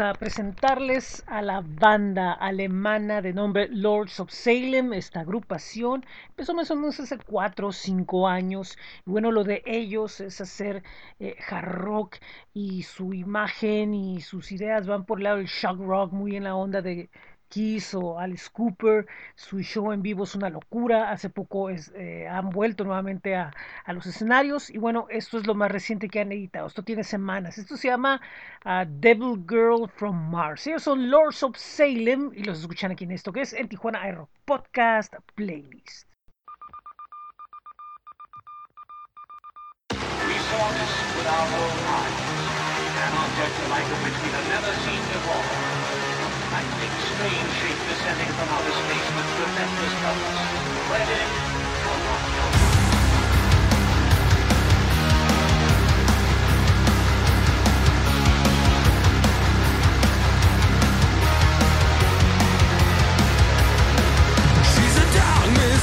a 0.00 0.14
presentarles 0.14 1.22
a 1.26 1.42
la 1.42 1.62
banda 1.62 2.32
alemana 2.32 3.20
de 3.20 3.34
nombre 3.34 3.68
Lords 3.70 4.18
of 4.18 4.30
Salem, 4.30 4.94
esta 4.94 5.20
agrupación. 5.20 6.06
Empezó 6.30 6.54
más 6.54 6.70
o 6.70 6.76
menos 6.76 6.98
hace 7.00 7.18
4 7.18 7.68
o 7.68 7.72
5 7.72 8.26
años. 8.26 8.78
Y 9.06 9.10
bueno, 9.10 9.30
lo 9.30 9.44
de 9.44 9.62
ellos 9.66 10.20
es 10.20 10.40
hacer 10.40 10.82
eh, 11.18 11.36
hard 11.48 11.72
rock 11.72 12.16
y 12.54 12.82
su 12.84 13.12
imagen 13.12 13.92
y 13.92 14.22
sus 14.22 14.52
ideas 14.52 14.86
van 14.86 15.04
por 15.04 15.18
el 15.18 15.24
lado 15.24 15.36
del 15.36 15.46
shock 15.46 15.78
rock, 15.78 16.12
muy 16.12 16.36
en 16.36 16.44
la 16.44 16.54
onda 16.56 16.80
de 16.80 17.10
Kiss 17.50 17.94
o 17.94 18.18
Alice 18.18 18.48
Cooper. 18.50 19.06
Su 19.34 19.60
show 19.60 19.92
en 19.92 20.00
vivo 20.00 20.24
es 20.24 20.34
una 20.34 20.48
locura. 20.48 21.10
Hace 21.10 21.28
poco 21.28 21.68
es, 21.68 21.92
eh, 21.94 22.26
han 22.26 22.48
vuelto 22.48 22.84
nuevamente 22.84 23.34
a, 23.36 23.52
a, 23.84 23.92
los 23.92 24.06
escenarios. 24.06 24.70
Y 24.70 24.78
bueno, 24.78 25.06
esto 25.10 25.36
es 25.36 25.46
lo 25.46 25.54
más 25.54 25.70
reciente 25.70 26.08
que 26.08 26.20
han 26.20 26.32
editado. 26.32 26.66
Esto 26.66 26.82
tiene 26.82 27.04
semanas. 27.04 27.58
Esto 27.58 27.76
se 27.76 27.88
llama 27.88 28.22
uh, 28.64 28.86
Devil 28.88 29.44
Girl 29.46 29.88
from 29.88 30.30
Mars. 30.30 30.66
Ellos 30.66 30.84
son 30.84 31.10
Lords 31.10 31.42
of 31.42 31.56
Salem 31.56 32.30
y 32.34 32.44
los 32.44 32.60
escuchan 32.60 32.92
aquí 32.92 33.04
en 33.04 33.10
esto 33.12 33.32
que 33.32 33.42
es 33.42 33.52
el 33.52 33.68
Tijuana 33.68 34.02
Aero 34.02 34.30
Podcast 34.46 35.14
Playlist. 35.34 36.06
With 40.50 41.26
our 41.26 41.46
own 41.46 41.78
eyes, 41.86 42.40
an 43.06 43.12
object 43.22 43.70
like 43.70 43.86
which 44.02 44.18
we 44.22 44.30
never 44.50 44.72
seen 44.84 45.02
before. 45.12 45.59
She's 46.50 46.58
a 46.58 47.30
sheet 47.62 47.78
descending 47.86 48.26
from 48.26 48.48
outer 48.48 48.72
space 48.72 49.08
with 49.14 49.28
tremendous. 49.36 49.94
Ready. 50.90 51.50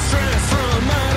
Stress 0.07 0.49
from 0.49 0.88
my 0.88 1.16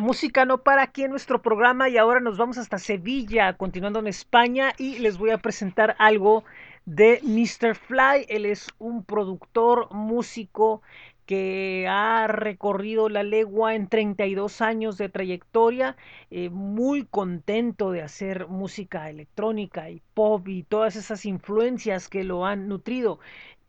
Música 0.00 0.46
no 0.46 0.62
para 0.62 0.82
aquí 0.82 1.04
en 1.04 1.10
nuestro 1.10 1.42
programa 1.42 1.90
y 1.90 1.98
ahora 1.98 2.20
nos 2.20 2.38
vamos 2.38 2.56
hasta 2.56 2.78
Sevilla, 2.78 3.52
continuando 3.58 3.98
en 3.98 4.06
España 4.06 4.72
y 4.78 4.98
les 4.98 5.18
voy 5.18 5.28
a 5.28 5.36
presentar 5.36 5.94
algo 5.98 6.44
de 6.86 7.20
Mr. 7.22 7.74
Fly. 7.74 8.24
Él 8.28 8.46
es 8.46 8.68
un 8.78 9.04
productor, 9.04 9.92
músico 9.92 10.80
que 11.26 11.86
ha 11.86 12.26
recorrido 12.28 13.10
la 13.10 13.22
legua 13.22 13.74
en 13.74 13.88
32 13.88 14.62
años 14.62 14.96
de 14.96 15.10
trayectoria, 15.10 15.96
eh, 16.30 16.48
muy 16.48 17.04
contento 17.04 17.92
de 17.92 18.02
hacer 18.02 18.48
música 18.48 19.10
electrónica 19.10 19.90
y 19.90 20.02
pop 20.14 20.48
y 20.48 20.62
todas 20.62 20.96
esas 20.96 21.26
influencias 21.26 22.08
que 22.08 22.24
lo 22.24 22.46
han 22.46 22.68
nutrido. 22.68 23.20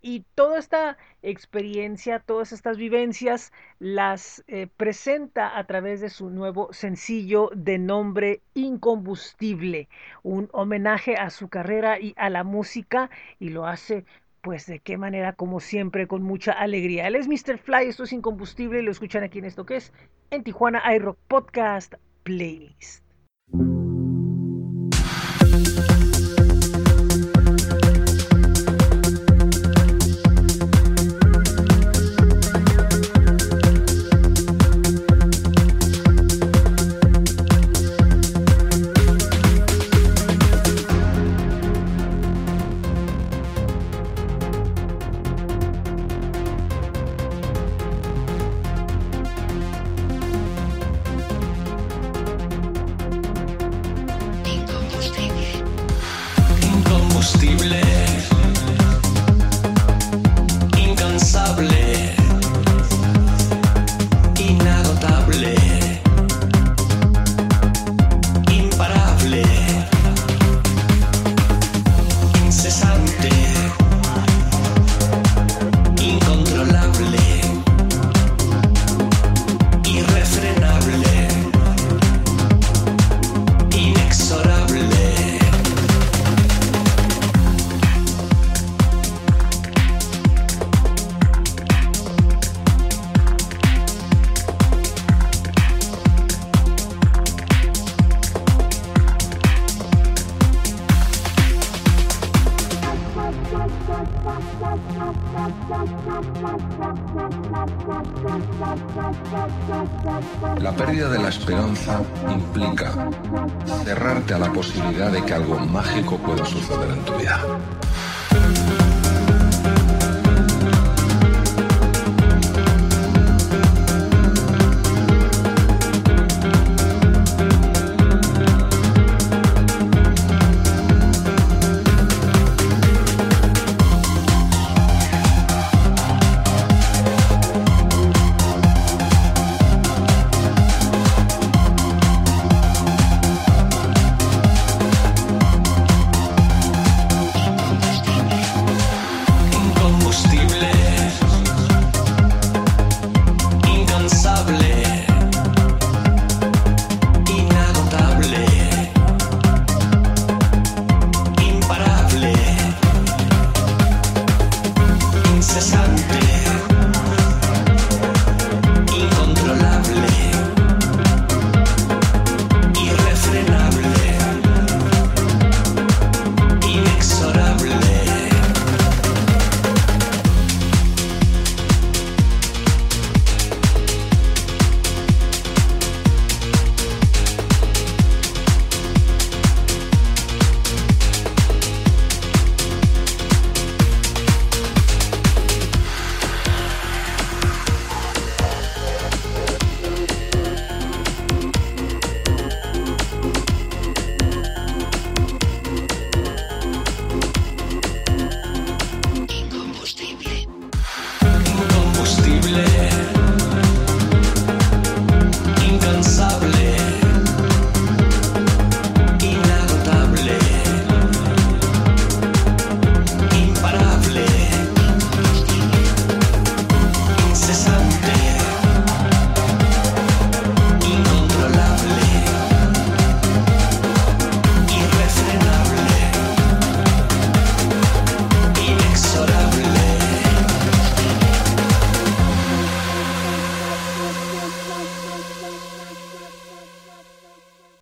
Y 0.02 0.26
toda 0.36 0.58
esta 0.58 0.98
experiencia, 1.22 2.20
todas 2.20 2.52
estas 2.52 2.78
vivencias 2.78 3.52
las 3.80 4.44
eh, 4.48 4.68
presenta 4.76 5.58
a 5.58 5.66
través 5.66 6.02
de 6.02 6.10
su 6.10 6.30
nuevo 6.30 6.74
sencillo 6.74 7.52
de 7.56 7.78
nombre 7.78 8.42
Incombustible, 8.54 9.90
un 10.24 10.50
homenaje 10.54 11.16
a 11.16 11.30
su 11.30 11.50
carrera 11.50 12.00
y 12.00 12.14
a 12.18 12.30
la 12.30 12.44
música 12.44 13.10
y 13.40 13.50
lo 13.50 13.68
hace 13.68 14.06
pues 14.42 14.66
de 14.66 14.80
qué 14.80 14.98
manera, 14.98 15.34
como 15.34 15.60
siempre, 15.60 16.08
con 16.08 16.24
mucha 16.24 16.52
alegría. 16.52 17.08
Él 17.08 17.16
es 17.16 17.28
Mr. 17.28 17.60
Fly, 17.60 17.88
esto 17.88 18.04
es 18.04 18.14
Incombustible 18.14 18.80
y 18.80 18.82
lo 18.82 18.92
escuchan 18.92 19.24
aquí 19.24 19.40
en 19.40 19.46
esto 19.46 19.66
que 19.66 19.76
es 19.76 19.94
en 20.32 20.44
Tijuana 20.44 20.82
iRock 20.96 21.18
Podcast 21.28 21.94
Playlist. 22.24 23.04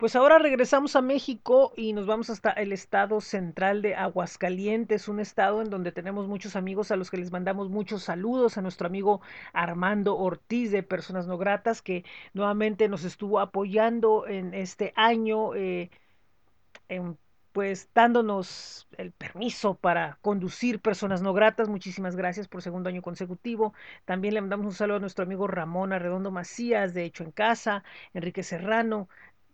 Pues 0.10 0.16
ahora 0.16 0.40
regresamos 0.40 0.96
a 0.96 1.04
México 1.04 1.72
y 1.78 1.94
nos 1.94 2.08
vamos 2.08 2.32
hasta 2.32 2.50
el 2.50 2.72
estado 2.72 3.22
central 3.22 3.84
de 3.84 3.94
Aguascalientes, 3.94 5.08
un 5.08 5.20
estado 5.20 5.62
en 5.62 5.70
donde 5.70 5.92
tenemos 5.92 6.28
muchos 6.28 6.56
amigos 6.56 6.90
a 6.90 6.96
los 6.96 7.12
que 7.12 7.18
les 7.18 7.32
mandamos 7.32 7.70
muchos 7.70 8.02
saludos, 8.02 8.58
a 8.58 8.64
nuestro 8.64 8.88
amigo 8.88 9.22
Armando 9.54 10.18
Ortiz 10.18 10.72
de 10.72 10.82
Personas 10.82 11.28
No 11.28 11.38
Gratas, 11.38 11.84
que 11.84 12.06
nuevamente 12.34 12.88
nos 12.90 13.04
estuvo 13.04 13.40
apoyando 13.40 14.26
en 14.28 14.56
este 14.56 14.94
año, 14.96 15.54
eh, 15.54 15.92
pues 17.52 17.90
dándonos 17.94 18.88
el 18.98 19.12
permiso 19.12 19.76
para 19.76 20.18
conducir 20.22 20.80
Personas 20.80 21.22
No 21.22 21.34
Gratas. 21.34 21.70
Muchísimas 21.70 22.16
gracias 22.16 22.48
por 22.48 22.62
segundo 22.64 22.90
año 22.90 23.02
consecutivo. 23.02 23.74
También 24.06 24.34
le 24.34 24.42
mandamos 24.42 24.66
un 24.66 24.74
saludo 24.74 24.98
a 24.98 25.02
nuestro 25.02 25.24
amigo 25.24 25.46
Ramón 25.46 25.94
Arredondo 25.94 26.32
Macías 26.32 26.94
de 26.94 27.06
Hecho 27.06 27.24
en 27.24 27.32
Casa, 27.32 27.84
Enrique 28.14 28.44
Serrano, 28.44 29.08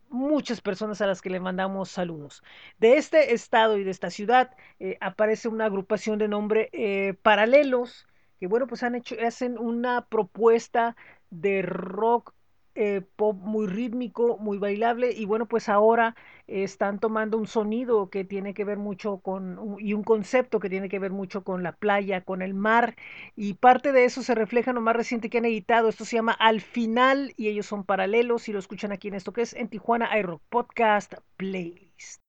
muchas 0.09 0.61
personas 0.61 1.01
a 1.01 1.07
las 1.07 1.21
que 1.21 1.29
le 1.29 1.39
mandamos 1.39 1.89
saludos. 1.89 2.43
De 2.79 2.97
este 2.97 3.33
estado 3.33 3.77
y 3.77 3.83
de 3.83 3.91
esta 3.91 4.09
ciudad 4.09 4.51
eh, 4.79 4.97
aparece 5.01 5.47
una 5.47 5.65
agrupación 5.65 6.19
de 6.19 6.27
nombre 6.27 6.69
eh, 6.73 7.15
Paralelos, 7.21 8.07
que 8.39 8.47
bueno, 8.47 8.67
pues 8.67 8.83
han 8.83 8.95
hecho, 8.95 9.15
hacen 9.25 9.57
una 9.57 10.07
propuesta 10.07 10.95
de 11.29 11.61
rock 11.61 12.33
eh, 12.75 13.01
pop 13.15 13.37
muy 13.41 13.67
rítmico, 13.67 14.37
muy 14.37 14.57
bailable, 14.57 15.11
y 15.11 15.25
bueno, 15.25 15.47
pues 15.47 15.69
ahora 15.69 16.15
están 16.47 16.99
tomando 16.99 17.37
un 17.37 17.47
sonido 17.47 18.09
que 18.09 18.23
tiene 18.23 18.53
que 18.53 18.65
ver 18.65 18.77
mucho 18.77 19.17
con, 19.17 19.77
y 19.79 19.93
un 19.93 20.03
concepto 20.03 20.59
que 20.59 20.69
tiene 20.69 20.89
que 20.89 20.99
ver 20.99 21.11
mucho 21.11 21.43
con 21.43 21.63
la 21.63 21.71
playa, 21.71 22.21
con 22.21 22.41
el 22.41 22.53
mar, 22.53 22.95
y 23.35 23.55
parte 23.55 23.91
de 23.91 24.05
eso 24.05 24.21
se 24.21 24.35
refleja 24.35 24.71
en 24.71 24.75
lo 24.75 24.81
más 24.81 24.95
reciente 24.95 25.29
que 25.29 25.39
han 25.39 25.45
editado. 25.45 25.89
Esto 25.89 26.05
se 26.05 26.17
llama 26.17 26.33
Al 26.33 26.61
Final 26.61 27.33
y 27.37 27.47
ellos 27.47 27.65
son 27.65 27.83
paralelos 27.83 28.47
y 28.49 28.53
lo 28.53 28.59
escuchan 28.59 28.91
aquí 28.91 29.07
en 29.07 29.15
esto 29.15 29.33
que 29.33 29.41
es 29.41 29.53
en 29.53 29.69
Tijuana 29.69 30.17
iRock 30.17 30.41
Podcast 30.49 31.13
Playlist. 31.37 32.21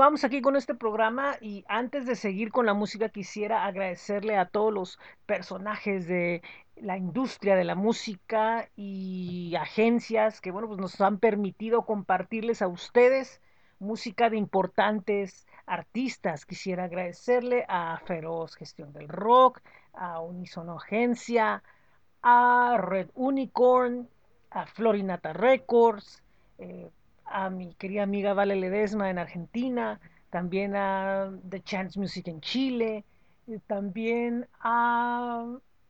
Continuamos 0.00 0.24
aquí 0.24 0.40
con 0.40 0.56
este 0.56 0.74
programa 0.74 1.36
y 1.42 1.62
antes 1.68 2.06
de 2.06 2.16
seguir 2.16 2.50
con 2.50 2.64
la 2.64 2.72
música 2.72 3.10
quisiera 3.10 3.66
agradecerle 3.66 4.38
a 4.38 4.46
todos 4.46 4.72
los 4.72 4.98
personajes 5.26 6.06
de 6.06 6.40
la 6.76 6.96
industria 6.96 7.54
de 7.54 7.64
la 7.64 7.74
música 7.74 8.70
y 8.76 9.54
agencias 9.56 10.40
que 10.40 10.52
bueno 10.52 10.68
pues 10.68 10.80
nos 10.80 10.98
han 11.02 11.18
permitido 11.18 11.82
compartirles 11.82 12.62
a 12.62 12.68
ustedes 12.68 13.42
música 13.78 14.30
de 14.30 14.38
importantes 14.38 15.46
artistas. 15.66 16.46
Quisiera 16.46 16.84
agradecerle 16.84 17.66
a 17.68 18.00
Feroz 18.06 18.54
Gestión 18.54 18.94
del 18.94 19.06
Rock, 19.06 19.60
a 19.92 20.22
Unisono 20.22 20.78
Agencia, 20.78 21.62
a 22.22 22.78
Red 22.78 23.10
Unicorn, 23.14 24.08
a 24.50 24.64
Florinata 24.64 25.34
Records, 25.34 26.22
eh, 26.56 26.90
a 27.30 27.50
mi 27.50 27.74
querida 27.74 28.02
amiga 28.02 28.34
Vale 28.34 28.56
Ledesma 28.56 29.10
en 29.10 29.18
Argentina, 29.18 30.00
también 30.30 30.74
a 30.76 31.32
The 31.48 31.62
Chance 31.62 31.98
Music 31.98 32.28
en 32.28 32.40
Chile, 32.40 33.04
y 33.46 33.58
también 33.60 34.46
a 34.60 35.46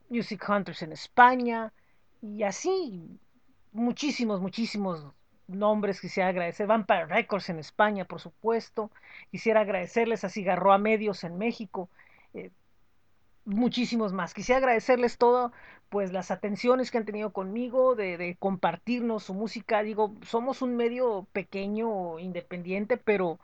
Music 0.09 0.45
Hunters 0.49 0.83
en 0.83 0.93
España, 0.93 1.73
y 2.23 2.43
así 2.43 3.19
muchísimos, 3.73 4.41
muchísimos 4.41 5.05
nombres 5.47 6.01
quisiera 6.01 6.29
agradecer. 6.29 6.67
Vampire 6.67 7.07
Records 7.07 7.49
en 7.51 7.59
España, 7.59 8.05
por 8.05 8.21
supuesto. 8.21 8.91
Quisiera 9.31 9.61
agradecerles 9.61 10.25
a 10.25 10.79
Medios 10.79 11.25
en 11.25 11.39
México. 11.39 11.89
eh, 12.35 12.51
muchísimos 13.45 14.13
más. 14.13 14.35
Quisiera 14.35 14.59
agradecerles 14.59 15.19
todo, 15.19 15.53
pues 15.89 16.13
las 16.13 16.31
atenciones 16.31 16.91
que 16.91 16.99
han 16.99 17.05
tenido 17.05 17.33
conmigo, 17.33 17.95
de, 17.95 18.17
de 18.17 18.37
compartirnos 18.37 19.25
su 19.25 19.35
música. 19.35 19.83
Digo, 19.83 20.15
somos 20.23 20.63
un 20.63 20.77
medio 20.77 21.27
pequeño, 21.33 22.19
independiente, 22.19 22.97
pero 22.97 23.39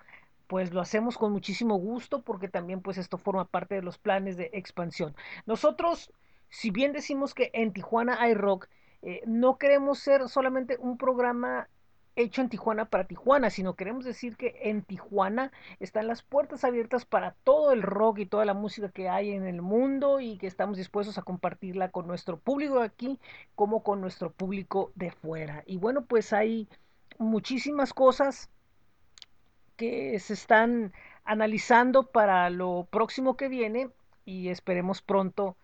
pues 0.46 0.72
lo 0.72 0.80
hacemos 0.80 1.18
con 1.18 1.32
muchísimo 1.32 1.76
gusto 1.76 2.22
porque 2.22 2.48
también 2.48 2.80
pues 2.80 2.98
esto 2.98 3.18
forma 3.18 3.46
parte 3.46 3.74
de 3.76 3.82
los 3.82 3.98
planes 3.98 4.36
de 4.36 4.50
expansión. 4.52 5.14
Nosotros, 5.46 6.12
si 6.50 6.70
bien 6.70 6.92
decimos 6.92 7.34
que 7.34 7.50
en 7.52 7.72
Tijuana 7.72 8.20
hay 8.20 8.34
rock, 8.34 8.68
eh, 9.02 9.22
no 9.26 9.58
queremos 9.58 9.98
ser 9.98 10.28
solamente 10.28 10.76
un 10.78 10.98
programa 10.98 11.68
hecho 12.16 12.40
en 12.40 12.48
Tijuana 12.48 12.86
para 12.86 13.06
Tijuana, 13.06 13.50
sino 13.50 13.76
queremos 13.76 14.04
decir 14.04 14.36
que 14.36 14.58
en 14.62 14.82
Tijuana 14.82 15.52
están 15.80 16.06
las 16.06 16.22
puertas 16.22 16.64
abiertas 16.64 17.04
para 17.04 17.32
todo 17.44 17.72
el 17.72 17.82
rock 17.82 18.20
y 18.20 18.26
toda 18.26 18.46
la 18.46 18.54
música 18.54 18.88
que 18.88 19.08
hay 19.08 19.32
en 19.32 19.46
el 19.46 19.60
mundo 19.62 20.18
y 20.20 20.38
que 20.38 20.46
estamos 20.46 20.78
dispuestos 20.78 21.18
a 21.18 21.22
compartirla 21.22 21.90
con 21.90 22.06
nuestro 22.06 22.38
público 22.38 22.80
aquí 22.80 23.20
como 23.54 23.82
con 23.82 24.00
nuestro 24.00 24.32
público 24.32 24.92
de 24.94 25.10
fuera. 25.10 25.62
Y 25.66 25.76
bueno, 25.76 26.06
pues 26.06 26.32
hay 26.32 26.68
muchísimas 27.18 27.92
cosas 27.92 28.50
que 29.76 30.18
se 30.18 30.32
están 30.32 30.92
analizando 31.24 32.04
para 32.10 32.48
lo 32.48 32.88
próximo 32.90 33.36
que 33.36 33.48
viene 33.48 33.90
y 34.24 34.48
esperemos 34.48 35.02
pronto 35.02 35.56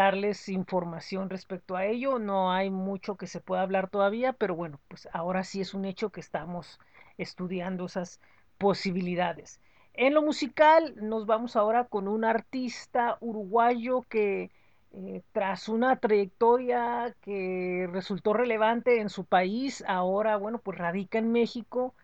darles 0.00 0.48
información 0.48 1.28
respecto 1.28 1.76
a 1.76 1.84
ello. 1.84 2.18
No 2.18 2.52
hay 2.52 2.70
mucho 2.70 3.16
que 3.16 3.26
se 3.26 3.40
pueda 3.40 3.60
hablar 3.60 3.90
todavía, 3.90 4.32
pero 4.32 4.54
bueno, 4.54 4.80
pues 4.88 5.08
ahora 5.12 5.44
sí 5.44 5.60
es 5.60 5.74
un 5.74 5.84
hecho 5.84 6.08
que 6.08 6.20
estamos 6.20 6.80
estudiando 7.18 7.84
esas 7.84 8.18
posibilidades. 8.56 9.60
En 9.92 10.14
lo 10.14 10.22
musical 10.22 10.94
nos 10.96 11.26
vamos 11.26 11.54
ahora 11.54 11.84
con 11.84 12.08
un 12.08 12.24
artista 12.24 13.18
uruguayo 13.20 14.02
que 14.08 14.50
eh, 14.92 15.22
tras 15.32 15.68
una 15.68 15.96
trayectoria 15.96 17.14
que 17.20 17.86
resultó 17.92 18.32
relevante 18.32 19.00
en 19.00 19.10
su 19.10 19.24
país, 19.26 19.84
ahora 19.86 20.36
bueno, 20.36 20.60
pues 20.60 20.78
radica 20.78 21.18
en 21.18 21.30
México 21.30 21.94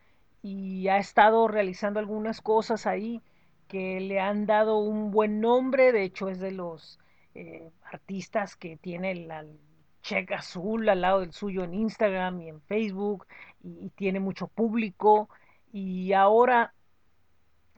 y 0.42 0.88
ha 0.88 0.98
estado 0.98 1.48
realizando 1.48 1.98
algunas 1.98 2.42
cosas 2.42 2.86
ahí 2.86 3.22
que 3.68 4.00
le 4.00 4.20
han 4.20 4.44
dado 4.46 4.78
un 4.78 5.10
buen 5.10 5.40
nombre, 5.40 5.92
de 5.92 6.02
hecho 6.04 6.28
es 6.28 6.40
de 6.40 6.52
los 6.52 6.98
eh, 7.36 7.70
artistas 7.84 8.56
que 8.56 8.76
tiene 8.76 9.12
el, 9.12 9.30
el 9.30 9.58
check 10.02 10.32
azul 10.32 10.88
al 10.88 11.00
lado 11.00 11.20
del 11.20 11.32
suyo 11.32 11.64
en 11.64 11.74
Instagram 11.74 12.40
y 12.40 12.48
en 12.48 12.60
Facebook 12.62 13.26
y, 13.62 13.86
y 13.86 13.90
tiene 13.90 14.20
mucho 14.20 14.46
público 14.48 15.28
y 15.72 16.12
ahora 16.12 16.72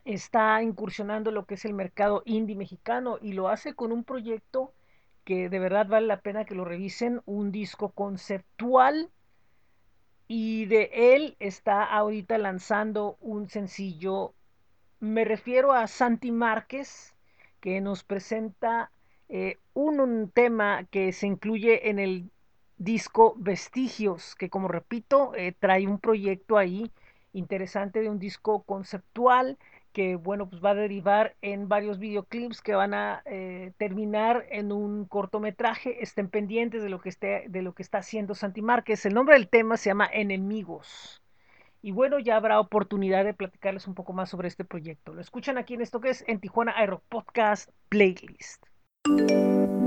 está 0.05 0.63
incursionando 0.63 1.31
lo 1.31 1.45
que 1.45 1.55
es 1.55 1.65
el 1.65 1.75
mercado 1.75 2.23
indie 2.25 2.57
mexicano 2.57 3.19
y 3.21 3.33
lo 3.33 3.49
hace 3.49 3.75
con 3.75 3.93
un 3.93 4.05
proyecto 4.05 4.73
que 5.25 5.51
de 5.51 5.59
verdad 5.59 5.87
vale 5.87 6.07
la 6.07 6.21
pena 6.21 6.47
que 6.47 6.55
lo 6.55 6.65
revisen, 6.65 7.21
un 7.27 7.53
disco 7.53 7.91
conceptual 7.91 9.11
y 10.27 10.67
de 10.67 10.91
él 10.93 11.37
está 11.39 11.85
ahorita 11.85 12.39
lanzando 12.39 13.17
un 13.21 13.49
sencillo. 13.49 14.35
Me 15.01 15.25
refiero 15.25 15.73
a 15.73 15.87
Santi 15.87 16.31
Márquez, 16.31 17.15
que 17.61 17.81
nos 17.81 18.05
presenta 18.05 18.91
eh, 19.29 19.59
un, 19.75 20.31
tema 20.33 20.85
que 20.91 21.13
se 21.13 21.27
incluye 21.27 21.91
en 21.91 21.99
el 21.99 22.31
disco 22.79 23.35
Vestigios, 23.39 24.35
que 24.35 24.51
como 24.51 24.69
repito, 24.69 25.35
eh, 25.35 25.55
trae 25.59 25.87
un 25.87 25.99
proyecto 25.99 26.57
ahí 26.57 26.91
interesante 27.33 28.01
de 28.01 28.11
un 28.11 28.19
disco 28.19 28.63
conceptual 28.63 29.59
que 29.93 30.17
bueno, 30.17 30.49
pues 30.49 30.63
va 30.65 30.71
a 30.71 30.75
derivar 30.75 31.35
en 31.43 31.69
varios 31.69 31.99
videoclips 31.99 32.63
que 32.63 32.75
van 32.75 32.95
a 32.95 33.23
eh, 33.25 33.73
terminar 33.79 34.47
en 34.51 34.71
un 34.71 35.07
cortometraje. 35.07 36.03
Estén 36.03 36.29
pendientes 36.29 36.83
de 36.83 36.89
lo 36.89 37.01
que 37.01 37.09
esté, 37.09 37.47
de 37.49 37.63
lo 37.63 37.75
que 37.75 37.83
está 37.83 37.99
haciendo 37.99 38.35
Santi 38.35 38.63
Márquez. 38.63 39.05
El 39.07 39.15
nombre 39.15 39.35
del 39.35 39.49
tema 39.49 39.77
se 39.77 39.91
llama 39.91 40.09
Enemigos. 40.13 41.23
Y 41.83 41.93
bueno, 41.93 42.19
ya 42.19 42.37
habrá 42.37 42.61
oportunidad 42.61 43.25
de 43.25 43.35
platicarles 43.35 43.87
un 43.87 43.95
poco 43.95 44.13
más 44.13 44.31
sobre 44.31 44.49
este 44.49 44.65
proyecto. 44.65 45.15
Lo 45.15 45.21
escuchan 45.21 45.59
aquí 45.59 45.75
en 45.75 45.81
esto 45.81 46.01
que 46.01 46.11
es 46.11 46.25
en 46.27 46.41
Tijuana 46.41 46.75
Aero 46.77 47.03
Podcast 47.09 47.71
Playlist. 47.89 48.65
Ya 49.07 49.78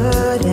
puede 0.00 0.49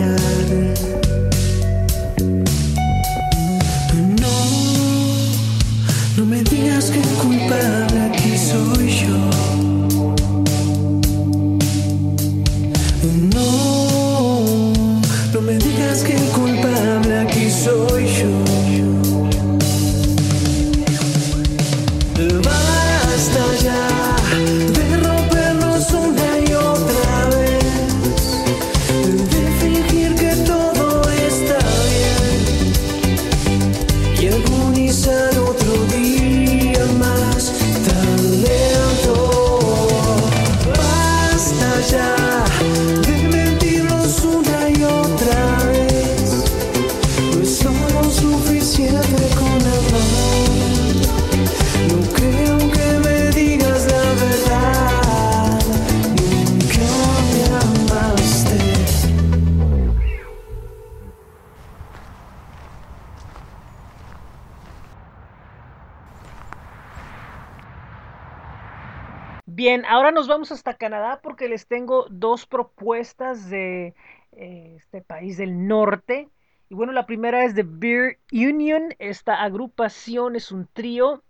Bien, 69.68 69.84
ahora 69.84 70.12
nos 70.12 70.28
vamos 70.28 70.50
hasta 70.50 70.78
Canadá 70.78 71.20
porque 71.22 71.46
les 71.46 71.66
tengo 71.66 72.06
dos 72.08 72.46
propuestas 72.46 73.50
de 73.50 73.94
eh, 74.32 74.76
este 74.78 75.02
país 75.02 75.36
del 75.36 75.68
norte. 75.68 76.30
Y 76.70 76.74
bueno, 76.74 76.94
la 76.94 77.04
primera 77.04 77.44
es 77.44 77.54
de 77.54 77.64
Beer 77.66 78.18
Union. 78.32 78.94
Esta 78.98 79.42
agrupación 79.42 80.36
es 80.36 80.52
un 80.52 80.68
trío 80.72 81.22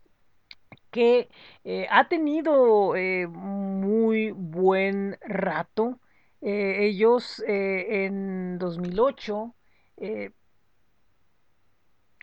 que 0.93 1.29
eh, 1.65 1.89
ha 1.91 2.07
tenido 2.07 2.95
eh, 2.95 3.27
muy 3.27 4.31
buen 4.31 5.19
rato. 5.21 5.99
Ellos 6.41 7.43
en 7.45 8.57
2008, 8.61 9.53
eh, 9.97 10.31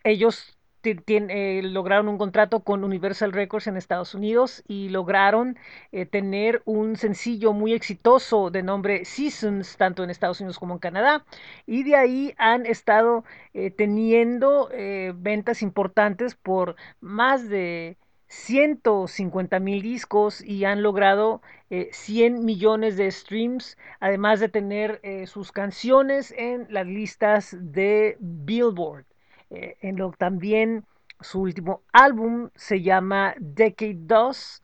ellos 0.06 0.55
eh, 0.86 1.62
lograron 1.64 2.08
un 2.08 2.18
contrato 2.18 2.62
con 2.62 2.84
Universal 2.84 3.32
Records 3.32 3.68
en 3.68 3.78
Estados 3.78 4.14
Unidos 4.16 4.64
y 4.68 4.90
lograron 4.90 5.58
eh, 5.92 6.06
tener 6.06 6.62
un 6.66 6.96
sencillo 6.96 7.54
muy 7.54 7.74
exitoso 7.74 8.52
de 8.52 8.64
nombre 8.64 9.06
Seasons, 9.06 9.78
tanto 9.78 10.04
en 10.04 10.10
Estados 10.10 10.40
Unidos 10.42 10.60
como 10.60 10.74
en 10.76 10.80
Canadá. 10.80 11.26
Y 11.66 11.84
de 11.84 11.96
ahí 11.96 12.34
han 12.38 12.66
estado 12.66 13.24
eh, 13.54 13.72
teniendo 13.72 14.70
eh, 14.72 15.14
ventas 15.16 15.62
importantes 15.62 16.36
por 16.36 16.76
más 17.00 17.48
de 17.50 17.98
150 18.28 19.60
mil 19.60 19.82
discos 19.82 20.42
y 20.44 20.66
han 20.66 20.82
logrado 20.84 21.42
eh, 21.70 21.90
100 21.92 22.44
millones 22.44 22.98
de 22.98 23.12
streams, 23.12 23.78
además 24.00 24.40
de 24.40 24.50
tener 24.50 25.00
eh, 25.04 25.28
sus 25.28 25.52
canciones 25.52 26.34
en 26.38 26.68
las 26.70 26.88
listas 26.88 27.56
de 27.60 28.18
Billboard. 28.20 29.06
Eh, 29.50 29.78
en 29.82 29.98
lo 29.98 30.12
también 30.12 30.86
su 31.20 31.42
último 31.42 31.84
álbum 31.94 32.50
se 32.56 32.82
llama 32.82 33.36
Decade 33.40 33.98
2, 33.98 34.64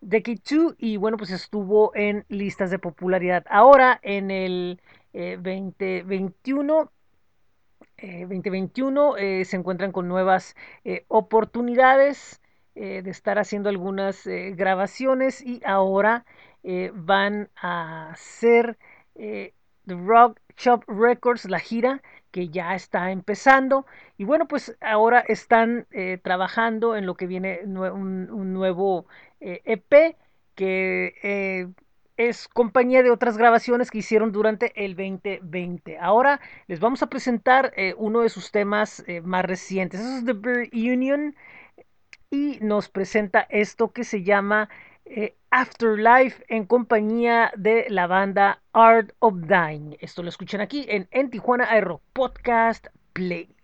Decade 0.00 0.40
2 0.50 0.74
y 0.78 0.96
bueno, 0.96 1.16
pues 1.16 1.30
estuvo 1.30 1.94
en 1.94 2.24
listas 2.28 2.70
de 2.70 2.78
popularidad. 2.78 3.44
Ahora 3.48 3.98
en 4.02 4.30
el 4.30 4.80
eh, 5.12 5.36
2021 5.36 6.90
eh, 7.98 8.20
2021 8.22 9.16
eh, 9.18 9.44
se 9.44 9.56
encuentran 9.56 9.92
con 9.92 10.08
nuevas 10.08 10.54
oportunidades 11.08 12.40
de 12.74 13.10
estar 13.10 13.38
haciendo 13.38 13.68
algunas 13.68 14.26
grabaciones 14.26 15.42
y 15.42 15.60
ahora 15.66 16.24
van 16.94 17.50
a 17.60 18.10
hacer 18.10 18.78
The 19.90 19.96
Rock 19.96 20.38
Shop 20.56 20.84
Records, 20.86 21.46
la 21.46 21.58
gira 21.58 22.00
que 22.30 22.48
ya 22.48 22.76
está 22.76 23.10
empezando 23.10 23.86
y 24.16 24.22
bueno 24.22 24.46
pues 24.46 24.76
ahora 24.80 25.18
están 25.18 25.88
eh, 25.90 26.16
trabajando 26.22 26.94
en 26.94 27.06
lo 27.06 27.16
que 27.16 27.26
viene 27.26 27.62
un, 27.64 28.54
nuevo 28.54 29.06
eh, 29.40 29.62
EP 29.64 30.16
que 30.54 31.14
eh, 31.24 31.66
es 32.16 32.46
compañía 32.46 33.02
de 33.02 33.10
otras 33.10 33.36
grabaciones 33.36 33.90
que 33.90 33.98
hicieron 33.98 34.30
durante 34.30 34.72
el 34.84 34.94
2020. 34.94 35.98
Ahora 35.98 36.40
les 36.68 36.78
vamos 36.78 37.02
a 37.02 37.08
presentar 37.08 37.72
uno 37.96 38.20
de 38.20 38.28
sus 38.28 38.52
temas 38.52 39.02
más 39.24 39.44
recientes. 39.44 40.00
Eso 40.00 40.18
es 40.18 40.24
The 40.26 40.34
Beer 40.34 40.70
Union 40.72 41.34
y 42.30 42.58
nos 42.60 42.90
presenta 42.90 43.40
esto 43.48 43.92
que 43.92 44.04
se 44.04 44.22
llama 44.22 44.68
eh, 45.04 45.34
Afterlife 45.50 46.44
en 46.48 46.64
compañía 46.64 47.52
de 47.56 47.86
la 47.88 48.06
banda 48.06 48.62
Art 48.72 49.12
of 49.18 49.34
Dying. 49.46 49.96
Esto 50.00 50.22
lo 50.22 50.28
escuchan 50.28 50.60
aquí 50.60 50.86
en, 50.88 51.08
en 51.10 51.30
Tijuana 51.30 51.66
Aero 51.70 52.00
Podcast 52.12 52.86
Playlist. 53.12 53.59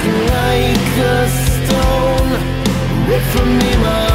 Like 0.00 0.96
a 0.98 1.28
stone. 1.28 2.30
Rip 3.08 3.22
from 3.32 3.58
me 3.58 3.76
my 3.76 4.11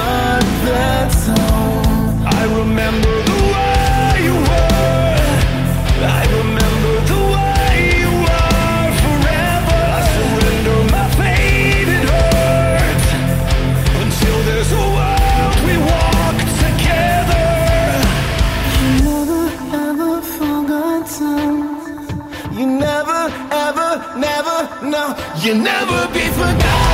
no, 25.38 25.44
you 25.44 25.54
never 25.56 26.08
be 26.14 26.28
forgotten 26.30 26.87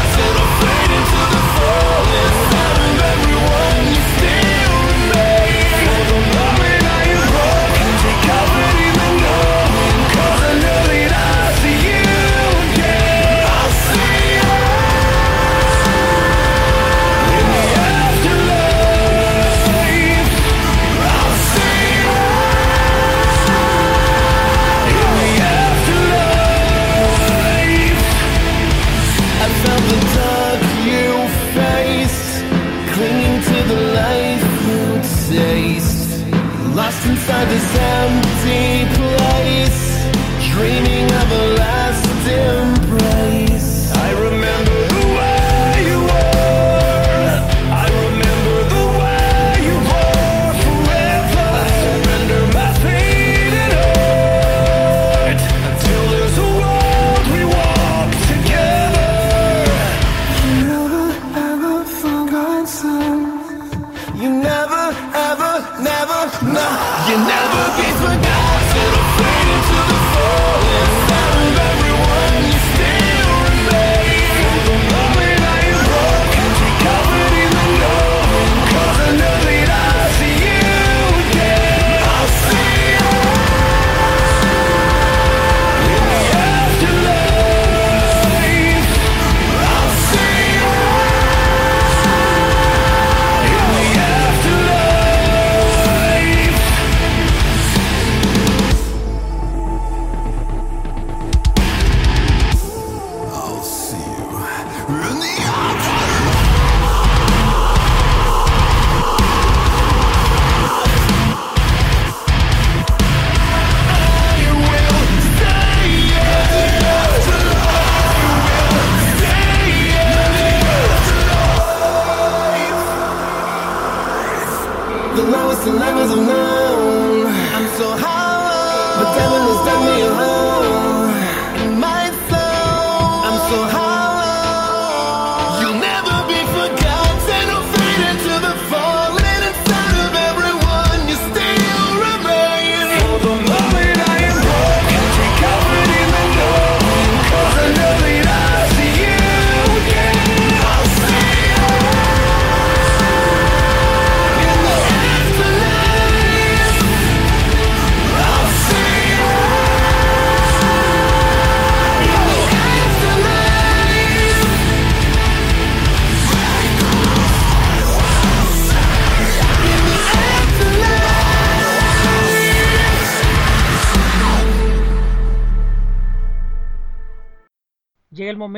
this 37.49 37.75
empty 37.75 38.85
place, 38.95 39.81
dreaming 40.51 41.05
of 41.05 41.31
a 41.31 41.55
last 41.57 42.05
embrace. 42.27 42.82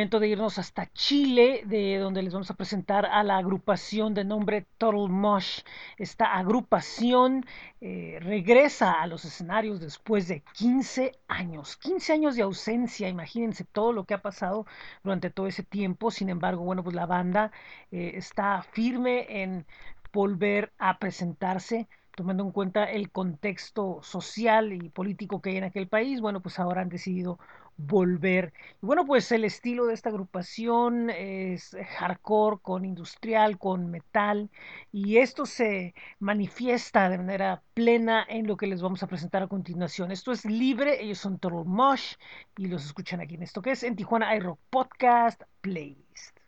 De 0.06 0.28
irnos 0.28 0.60
hasta 0.60 0.86
Chile, 0.93 1.64
de 1.66 1.97
donde 1.97 2.22
les 2.22 2.32
vamos 2.32 2.51
a 2.51 2.53
presentar 2.53 3.08
a 3.08 3.24
la 3.24 3.38
agrupación 3.38 4.14
de 4.14 4.24
nombre 4.24 4.68
Total 4.78 5.10
Mosh. 5.10 5.62
Esta 5.97 6.38
agrupación 6.38 7.43
eh, 7.82 8.20
regresa 8.22 9.01
a 9.01 9.08
los 9.08 9.26
escenarios 9.26 9.80
después 9.80 10.28
de 10.28 10.41
15 10.53 11.12
años. 11.28 11.76
15 11.78 12.14
años 12.14 12.36
de 12.36 12.43
ausencia, 12.43 13.10
imagínense 13.10 13.64
todo 13.64 13.93
lo 13.93 14.03
que 14.03 14.14
ha 14.14 14.22
pasado 14.22 14.68
durante 15.03 15.32
todo 15.32 15.47
ese 15.47 15.64
tiempo. 15.64 16.12
Sin 16.12 16.30
embargo, 16.30 16.64
bueno, 16.64 16.84
pues 16.84 16.95
la 16.95 17.08
banda 17.08 17.51
eh, 17.91 18.12
está 18.14 18.62
firme 18.62 19.41
en 19.41 19.66
volver 20.14 20.72
a 20.78 20.99
presentarse 20.99 21.88
tomando 22.16 22.43
en 22.43 22.51
cuenta 22.51 22.86
el 22.86 23.11
contexto 23.11 23.99
social 24.01 24.74
y 24.74 24.89
político 24.89 25.41
que 25.41 25.51
hay 25.51 25.57
en 25.57 25.66
aquel 25.66 25.88
país, 25.88 26.22
bueno, 26.22 26.41
pues 26.41 26.59
ahora 26.59 26.82
han 26.82 26.89
decidido 26.89 27.39
volver. 27.78 28.53
Y 28.82 28.86
bueno, 28.86 29.05
pues 29.05 29.32
el 29.32 29.43
estilo 29.43 29.86
de 29.86 29.93
esta 29.93 30.09
agrupación 30.09 31.09
es 31.09 31.76
hardcore 31.97 32.59
con 32.61 32.86
industrial, 32.86 33.57
con 33.57 33.91
metal, 33.91 34.49
y 34.91 35.18
esto 35.18 35.45
se 35.45 35.93
manifiesta 36.20 37.09
de 37.09 37.18
manera 37.18 37.61
plena 37.74 38.26
en 38.28 38.47
lo 38.47 38.57
que 38.57 38.68
les 38.68 38.82
vamos 38.82 39.03
a 39.03 39.07
presentar 39.07 39.43
a 39.43 39.47
continuación. 39.47 40.11
Esto 40.11 40.32
es 40.32 40.45
libre, 40.45 41.03
ellos 41.03 41.20
son 41.20 41.39
Total 41.39 41.66
Mosh 41.66 42.16
y 42.57 42.68
los 42.68 42.86
escuchan 42.86 43.20
aquí 43.22 43.36
en 43.36 43.43
esto 43.43 43.61
que 43.61 43.72
es 43.72 43.84
en 43.84 43.95
Tijuana 43.95 44.36
iRock 44.36 44.59
Podcast 44.70 45.41
Playlist. 45.61 46.44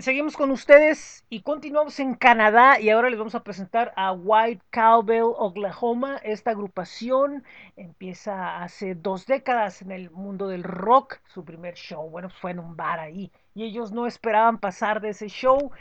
Seguimos 0.00 0.36
con 0.36 0.52
ustedes 0.52 1.24
y 1.28 1.42
continuamos 1.42 1.98
en 1.98 2.14
Canadá 2.14 2.78
y 2.78 2.88
ahora 2.90 3.10
les 3.10 3.18
vamos 3.18 3.34
a 3.34 3.42
presentar 3.42 3.92
a 3.96 4.12
White 4.12 4.62
Cowbell, 4.70 5.24
Oklahoma. 5.24 6.18
Esta 6.22 6.52
agrupación 6.52 7.42
empieza 7.74 8.62
hace 8.62 8.94
dos 8.94 9.26
décadas 9.26 9.82
en 9.82 9.90
el 9.90 10.10
mundo 10.12 10.46
del 10.46 10.62
rock. 10.62 11.18
Su 11.26 11.44
primer 11.44 11.74
show, 11.74 12.08
bueno, 12.08 12.30
fue 12.30 12.52
en 12.52 12.60
un 12.60 12.76
bar 12.76 13.00
ahí 13.00 13.32
y 13.54 13.64
ellos 13.64 13.90
no 13.90 14.06
esperaban 14.06 14.58
pasar 14.58 15.00
de 15.00 15.08
ese 15.08 15.28
show. 15.28 15.72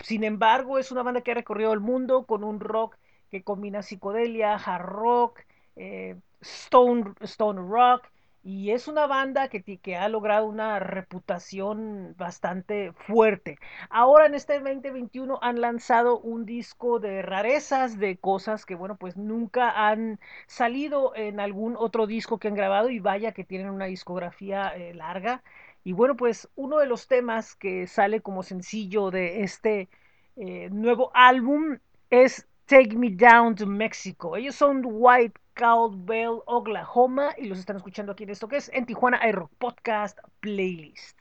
Sin 0.00 0.24
embargo, 0.24 0.78
es 0.78 0.90
una 0.90 1.04
banda 1.04 1.20
que 1.20 1.30
ha 1.30 1.34
recorrido 1.34 1.72
el 1.72 1.80
mundo 1.80 2.26
con 2.26 2.42
un 2.42 2.58
rock 2.58 2.96
que 3.30 3.44
combina 3.44 3.82
psicodelia, 3.82 4.54
hard 4.54 4.86
rock, 4.86 5.40
eh, 5.76 6.16
stone, 6.40 7.14
stone 7.20 7.60
rock 7.60 8.08
y 8.46 8.70
es 8.70 8.86
una 8.86 9.08
banda 9.08 9.48
que, 9.48 9.60
que 9.78 9.96
ha 9.96 10.08
logrado 10.08 10.46
una 10.46 10.78
reputación 10.78 12.14
bastante 12.16 12.92
fuerte. 12.92 13.58
Ahora 13.90 14.26
en 14.26 14.36
este 14.36 14.60
2021 14.60 15.40
han 15.42 15.60
lanzado 15.60 16.20
un 16.20 16.46
disco 16.46 17.00
de 17.00 17.22
rarezas, 17.22 17.98
de 17.98 18.18
cosas 18.18 18.64
que, 18.64 18.76
bueno, 18.76 18.96
pues 18.98 19.16
nunca 19.16 19.88
han 19.88 20.20
salido 20.46 21.12
en 21.16 21.40
algún 21.40 21.74
otro 21.76 22.06
disco 22.06 22.38
que 22.38 22.46
han 22.46 22.54
grabado 22.54 22.88
y 22.88 23.00
vaya 23.00 23.32
que 23.32 23.42
tienen 23.42 23.68
una 23.68 23.86
discografía 23.86 24.68
eh, 24.76 24.94
larga. 24.94 25.42
Y 25.82 25.92
bueno, 25.92 26.14
pues 26.14 26.48
uno 26.54 26.78
de 26.78 26.86
los 26.86 27.08
temas 27.08 27.56
que 27.56 27.88
sale 27.88 28.20
como 28.20 28.44
sencillo 28.44 29.10
de 29.10 29.42
este 29.42 29.88
eh, 30.36 30.68
nuevo 30.70 31.10
álbum 31.14 31.78
es 32.10 32.46
Take 32.66 32.96
Me 32.96 33.10
Down 33.10 33.56
to 33.56 33.66
Mexico. 33.66 34.36
Ellos 34.36 34.54
son 34.54 34.82
White 34.84 35.40
Cowbell, 35.56 36.42
Oklahoma, 36.44 37.30
y 37.36 37.46
los 37.46 37.58
están 37.58 37.76
escuchando 37.76 38.12
aquí 38.12 38.24
en 38.24 38.30
esto 38.30 38.46
que 38.46 38.58
es 38.58 38.70
en 38.74 38.84
Tijuana 38.84 39.26
iRock 39.26 39.50
Podcast 39.58 40.18
Playlist. 40.40 41.18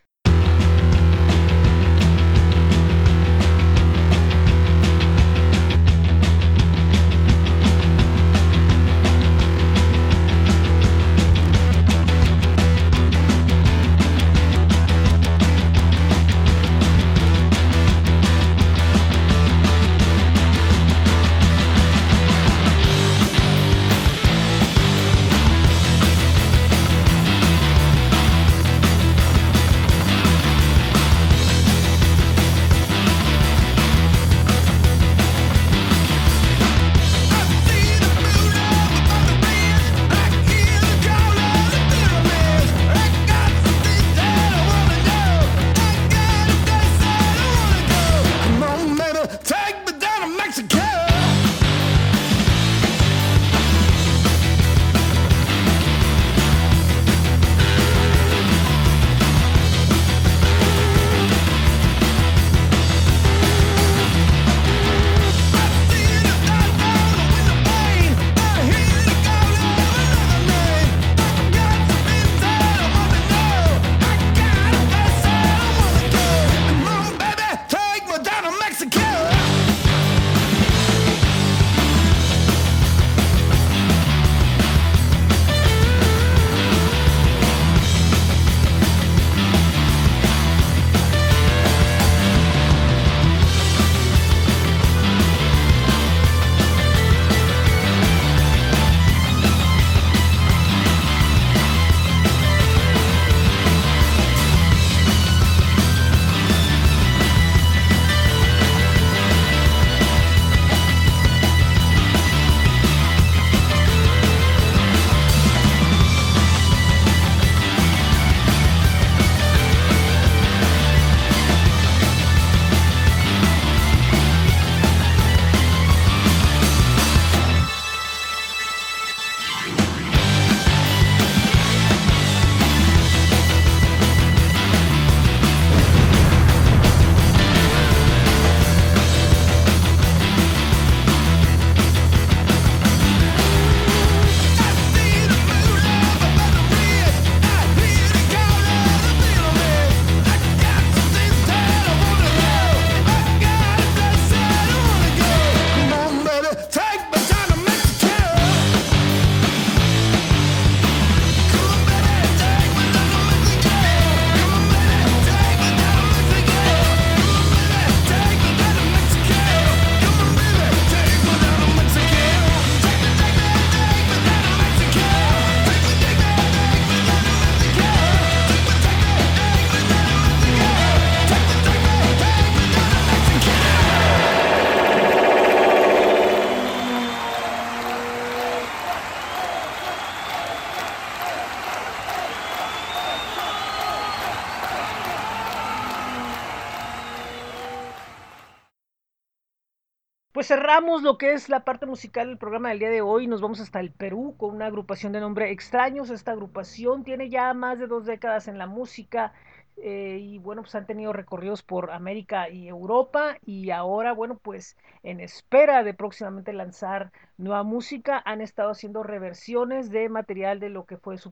Cerramos 200.66 201.04
lo 201.04 201.20
que 201.20 201.34
es 201.34 201.48
la 201.48 201.64
parte 201.64 201.86
musical 201.86 202.28
del 202.28 202.40
programa 202.40 202.70
del 202.70 202.80
día 202.80 202.90
de 202.90 203.02
hoy. 203.02 203.28
Nos 203.28 203.40
vamos 203.40 203.60
hasta 203.60 203.80
el 203.80 203.92
Perú 203.92 204.34
con 204.36 204.56
una 204.56 204.66
agrupación 204.66 205.14
de 205.14 205.20
nombre 205.20 205.52
Extraños. 205.52 206.10
Esta 206.10 206.32
agrupación 206.32 207.04
tiene 207.04 207.30
ya 207.30 207.54
más 207.54 207.78
de 207.78 207.86
dos 207.86 208.08
décadas 208.08 208.48
en 208.48 208.58
la 208.58 208.66
música 208.66 209.32
eh, 209.78 210.18
y 210.20 210.40
bueno, 210.40 210.64
pues 210.64 210.74
han 210.74 210.88
tenido 210.88 211.14
recorridos 211.14 211.62
por 211.62 211.92
América 211.92 212.50
y 212.50 212.68
Europa 212.68 213.38
y 213.46 213.70
ahora, 213.70 214.12
bueno, 214.12 214.40
pues 214.42 214.76
en 215.04 215.20
espera 215.20 215.84
de 215.84 215.94
próximamente 215.94 216.52
lanzar 216.52 217.12
nueva 217.38 217.62
música, 217.62 218.20
han 218.26 218.42
estado 218.42 218.72
haciendo 218.72 219.04
reversiones 219.04 219.92
de 219.92 220.10
material 220.10 220.60
de 220.60 220.70
lo 220.70 220.86
que 220.86 220.98
fue 220.98 221.20
sus 221.20 221.32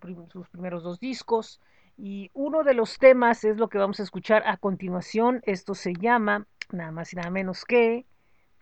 primeros 0.51 0.83
dos 0.83 0.99
discos. 0.99 1.59
Y 1.97 2.29
uno 2.35 2.63
de 2.63 2.75
los 2.75 2.99
temas 2.99 3.43
es 3.45 3.57
lo 3.57 3.67
que 3.67 3.79
vamos 3.79 3.99
a 3.99 4.03
escuchar 4.03 4.43
a 4.45 4.57
continuación. 4.57 5.41
Esto 5.47 5.73
se 5.73 5.93
llama 5.95 6.45
nada 6.71 6.91
más 6.91 7.13
y 7.13 7.15
nada 7.15 7.31
menos 7.31 7.65
que 7.65 8.05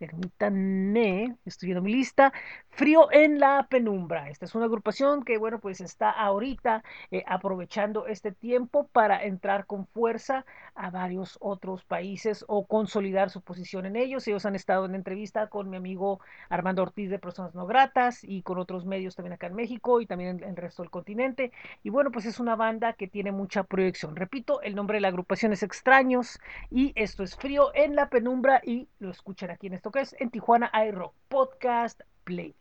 permítanme, 0.02 1.38
estoy 1.45 1.68
viendo 1.68 1.84
mi 1.84 1.91
lista, 1.91 2.34
Frío 2.72 3.11
en 3.11 3.39
la 3.39 3.68
Penumbra. 3.69 4.30
Esta 4.30 4.45
es 4.45 4.56
una 4.56 4.65
agrupación 4.65 5.23
que, 5.23 5.38
bueno, 5.38 5.60
pues 5.60 5.81
está 5.81 6.10
ahorita 6.10 6.84
eh, 7.11 7.23
aprovechando 7.27 8.07
este 8.07 8.31
tiempo 8.31 8.88
para 8.88 9.23
entrar 9.23 9.65
con 9.65 9.85
fuerza 9.88 10.45
a 10.73 10.89
varios 10.89 11.38
otros 11.41 11.84
países 11.84 12.45
o 12.48 12.65
consolidar 12.65 13.30
su 13.30 13.41
posición 13.41 13.85
en 13.85 13.98
ellos. 13.98 14.27
Ellos 14.27 14.45
han 14.45 14.56
estado 14.56 14.85
en 14.85 14.95
entrevista 14.95 15.48
con 15.48 15.69
mi 15.69 15.77
amigo 15.77 16.22
Armando 16.49 16.81
Ortiz 16.81 17.10
de 17.10 17.19
Personas 17.19 17.53
No 17.53 17.65
Gratas 17.68 18.23
y 18.23 18.41
con 18.41 18.57
otros 18.57 18.85
medios 18.85 19.15
también 19.15 19.34
acá 19.34 19.48
en 19.48 19.56
México 19.56 20.02
y 20.02 20.06
también 20.06 20.41
en 20.41 20.49
el 20.49 20.56
resto 20.56 20.81
del 20.81 20.91
continente. 20.91 21.52
Y 21.84 21.89
bueno, 21.89 22.10
pues 22.11 22.26
es 22.26 22.39
una 22.39 22.56
banda 22.56 22.93
que 22.93 23.07
tiene 23.07 23.31
mucha 23.31 23.64
proyección. 23.64 24.15
Repito, 24.15 24.61
el 24.61 24.76
nombre 24.76 24.95
de 24.95 25.02
la 25.02 25.10
agrupación 25.10 25.52
es 25.53 25.61
Extraños 25.61 26.39
y 26.69 26.93
esto 26.95 27.23
es 27.23 27.35
Frío 27.35 27.72
en 27.76 27.95
la 27.95 28.10
Penumbra 28.10 28.61
y 28.64 28.88
lo 28.99 29.11
escuchan 29.11 29.52
aquí 29.52 29.68
en 29.68 29.73
esto 29.73 29.91
que 29.91 30.02
es 30.02 30.15
en 30.19 30.31
Tijuana 30.31 30.72
iRock 30.88 31.14
Podcast 31.27 32.02
Playlist. 32.23 32.60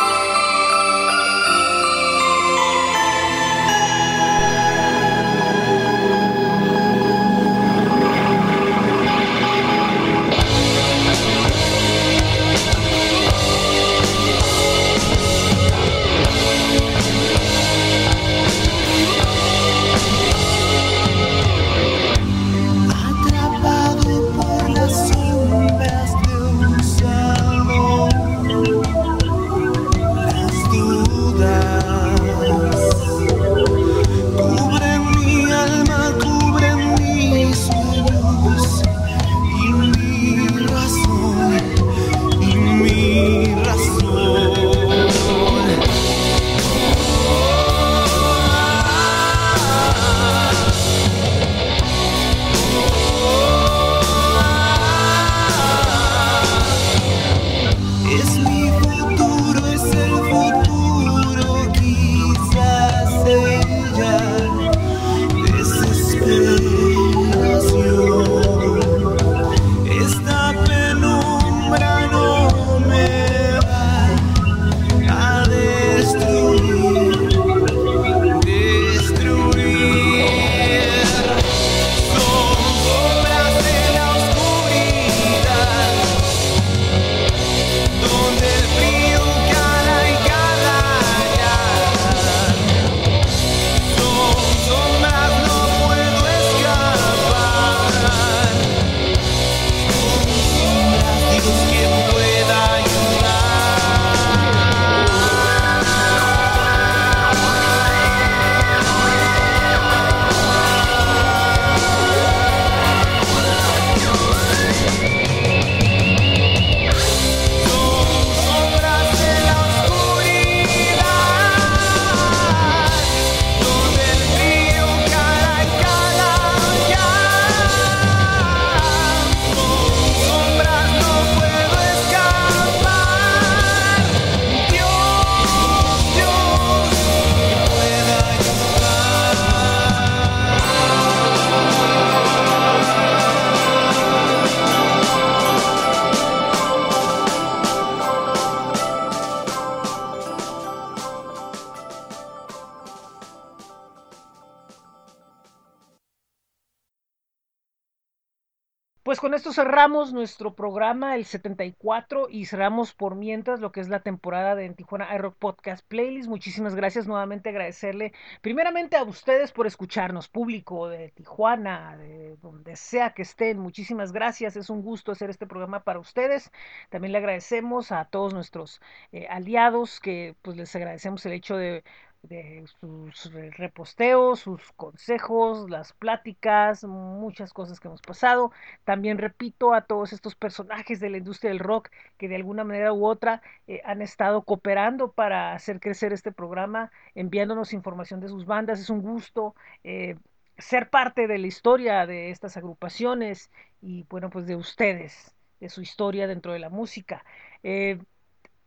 cerramos 159.81 160.13
nuestro 160.13 160.53
programa, 160.53 161.15
el 161.15 161.25
74, 161.25 162.27
y 162.29 162.45
cerramos 162.45 162.93
por 162.93 163.15
mientras 163.15 163.61
lo 163.61 163.71
que 163.71 163.79
es 163.79 163.89
la 163.89 164.01
temporada 164.01 164.53
de 164.53 164.69
Tijuana 164.69 165.09
iRock 165.15 165.35
Podcast 165.37 165.83
Playlist. 165.87 166.29
Muchísimas 166.29 166.75
gracias 166.75 167.07
nuevamente, 167.07 167.49
agradecerle 167.49 168.13
primeramente 168.41 168.95
a 168.95 169.03
ustedes 169.03 169.51
por 169.51 169.65
escucharnos, 169.65 170.27
público 170.27 170.87
de 170.87 171.09
Tijuana, 171.09 171.97
de 171.97 172.37
donde 172.43 172.75
sea 172.75 173.15
que 173.15 173.23
estén. 173.23 173.57
Muchísimas 173.57 174.11
gracias, 174.11 174.55
es 174.55 174.69
un 174.69 174.83
gusto 174.83 175.13
hacer 175.13 175.31
este 175.31 175.47
programa 175.47 175.79
para 175.79 175.97
ustedes. 175.97 176.51
También 176.91 177.13
le 177.13 177.17
agradecemos 177.17 177.91
a 177.91 178.05
todos 178.05 178.35
nuestros 178.35 178.81
eh, 179.11 179.25
aliados, 179.31 179.99
que 179.99 180.35
pues 180.43 180.57
les 180.57 180.75
agradecemos 180.75 181.25
el 181.25 181.33
hecho 181.33 181.57
de 181.57 181.83
de 182.23 182.65
sus 182.79 183.31
re- 183.33 183.49
reposteos, 183.51 184.39
sus 184.41 184.71
consejos, 184.73 185.69
las 185.69 185.93
pláticas, 185.93 186.83
muchas 186.83 187.51
cosas 187.53 187.79
que 187.79 187.87
hemos 187.87 188.01
pasado. 188.01 188.51
También 188.83 189.17
repito 189.17 189.73
a 189.73 189.81
todos 189.81 190.13
estos 190.13 190.35
personajes 190.35 190.99
de 190.99 191.09
la 191.09 191.17
industria 191.17 191.49
del 191.51 191.59
rock 191.59 191.89
que 192.17 192.27
de 192.27 192.35
alguna 192.35 192.63
manera 192.63 192.93
u 192.93 193.05
otra 193.05 193.41
eh, 193.67 193.81
han 193.85 194.01
estado 194.01 194.43
cooperando 194.43 195.11
para 195.11 195.53
hacer 195.53 195.79
crecer 195.79 196.13
este 196.13 196.31
programa, 196.31 196.91
enviándonos 197.15 197.73
información 197.73 198.19
de 198.19 198.27
sus 198.29 198.45
bandas. 198.45 198.79
Es 198.79 198.89
un 198.89 199.01
gusto 199.01 199.55
eh, 199.83 200.15
ser 200.57 200.89
parte 200.89 201.27
de 201.27 201.37
la 201.39 201.47
historia 201.47 202.05
de 202.05 202.29
estas 202.29 202.57
agrupaciones 202.57 203.51
y 203.81 204.03
bueno, 204.09 204.29
pues 204.29 204.45
de 204.47 204.55
ustedes, 204.55 205.35
de 205.59 205.69
su 205.69 205.81
historia 205.81 206.27
dentro 206.27 206.53
de 206.53 206.59
la 206.59 206.69
música. 206.69 207.23
Eh, 207.63 207.99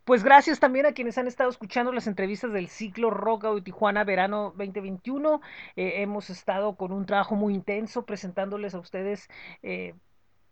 pues 0.04 0.22
gracias 0.22 0.60
también 0.60 0.86
a 0.86 0.92
quienes 0.92 1.16
han 1.16 1.26
estado 1.26 1.48
escuchando 1.50 1.90
las 1.92 2.06
entrevistas 2.06 2.52
del 2.52 2.68
ciclo 2.68 3.10
Rock 3.10 3.46
Audio 3.46 3.62
Tijuana 3.62 4.04
Verano 4.04 4.52
2021. 4.56 5.40
Eh, 5.76 6.02
hemos 6.02 6.28
estado 6.28 6.76
con 6.76 6.92
un 6.92 7.06
trabajo 7.06 7.36
muy 7.36 7.54
intenso 7.54 8.04
presentándoles 8.04 8.74
a 8.74 8.80
ustedes 8.80 9.28
eh, 9.62 9.94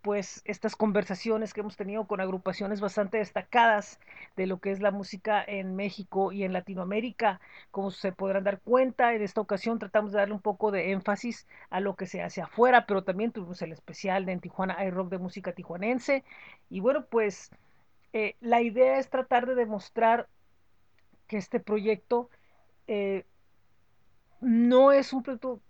pues 0.00 0.42
estas 0.46 0.74
conversaciones 0.74 1.54
que 1.54 1.60
hemos 1.60 1.76
tenido 1.76 2.06
con 2.06 2.20
agrupaciones 2.20 2.80
bastante 2.80 3.18
destacadas 3.18 4.00
de 4.36 4.46
lo 4.46 4.58
que 4.58 4.72
es 4.72 4.80
la 4.80 4.90
música 4.90 5.44
en 5.46 5.76
México 5.76 6.32
y 6.32 6.44
en 6.44 6.52
Latinoamérica. 6.54 7.40
Como 7.70 7.90
se 7.90 8.10
podrán 8.12 8.44
dar 8.44 8.60
cuenta, 8.60 9.14
en 9.14 9.22
esta 9.22 9.40
ocasión 9.40 9.78
tratamos 9.78 10.12
de 10.12 10.18
darle 10.18 10.34
un 10.34 10.40
poco 10.40 10.70
de 10.70 10.92
énfasis 10.92 11.46
a 11.70 11.80
lo 11.80 11.94
que 11.94 12.06
se 12.06 12.22
hace 12.22 12.40
afuera, 12.42 12.86
pero 12.86 13.04
también 13.04 13.32
tuvimos 13.32 13.62
el 13.62 13.72
especial 13.72 14.26
de 14.26 14.32
en 14.32 14.40
Tijuana 14.40 14.84
iRock 14.84 15.10
de 15.10 15.18
música 15.18 15.52
tijuanense. 15.52 16.24
Y 16.68 16.80
bueno, 16.80 17.04
pues 17.06 17.50
eh, 18.12 18.36
la 18.40 18.60
idea 18.60 18.98
es 18.98 19.08
tratar 19.08 19.46
de 19.46 19.54
demostrar 19.54 20.28
que 21.26 21.36
este 21.36 21.60
proyecto 21.60 22.28
eh, 22.86 23.24
no 24.40 24.92
es 24.92 25.12
un 25.12 25.22
proyecto 25.22 25.60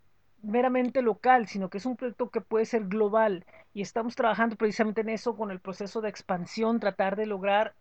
meramente 0.43 1.03
local, 1.03 1.47
sino 1.47 1.71
que 1.71 1.79
es 1.79 1.87
un 1.87 1.97
proyecto 1.97 2.31
que 2.31 2.41
puede 2.41 2.65
ser 2.65 2.87
global 2.89 3.45
y 3.75 3.83
estamos 3.83 4.17
trabajando 4.17 4.57
precisamente 4.57 5.03
en 5.03 5.11
eso 5.11 5.37
con 5.37 5.51
el 5.51 5.61
proceso 5.61 6.01
de 6.01 6.09
expansión, 6.09 6.81
tratar 6.81 7.17
de 7.17 7.27
lograr 7.27 7.75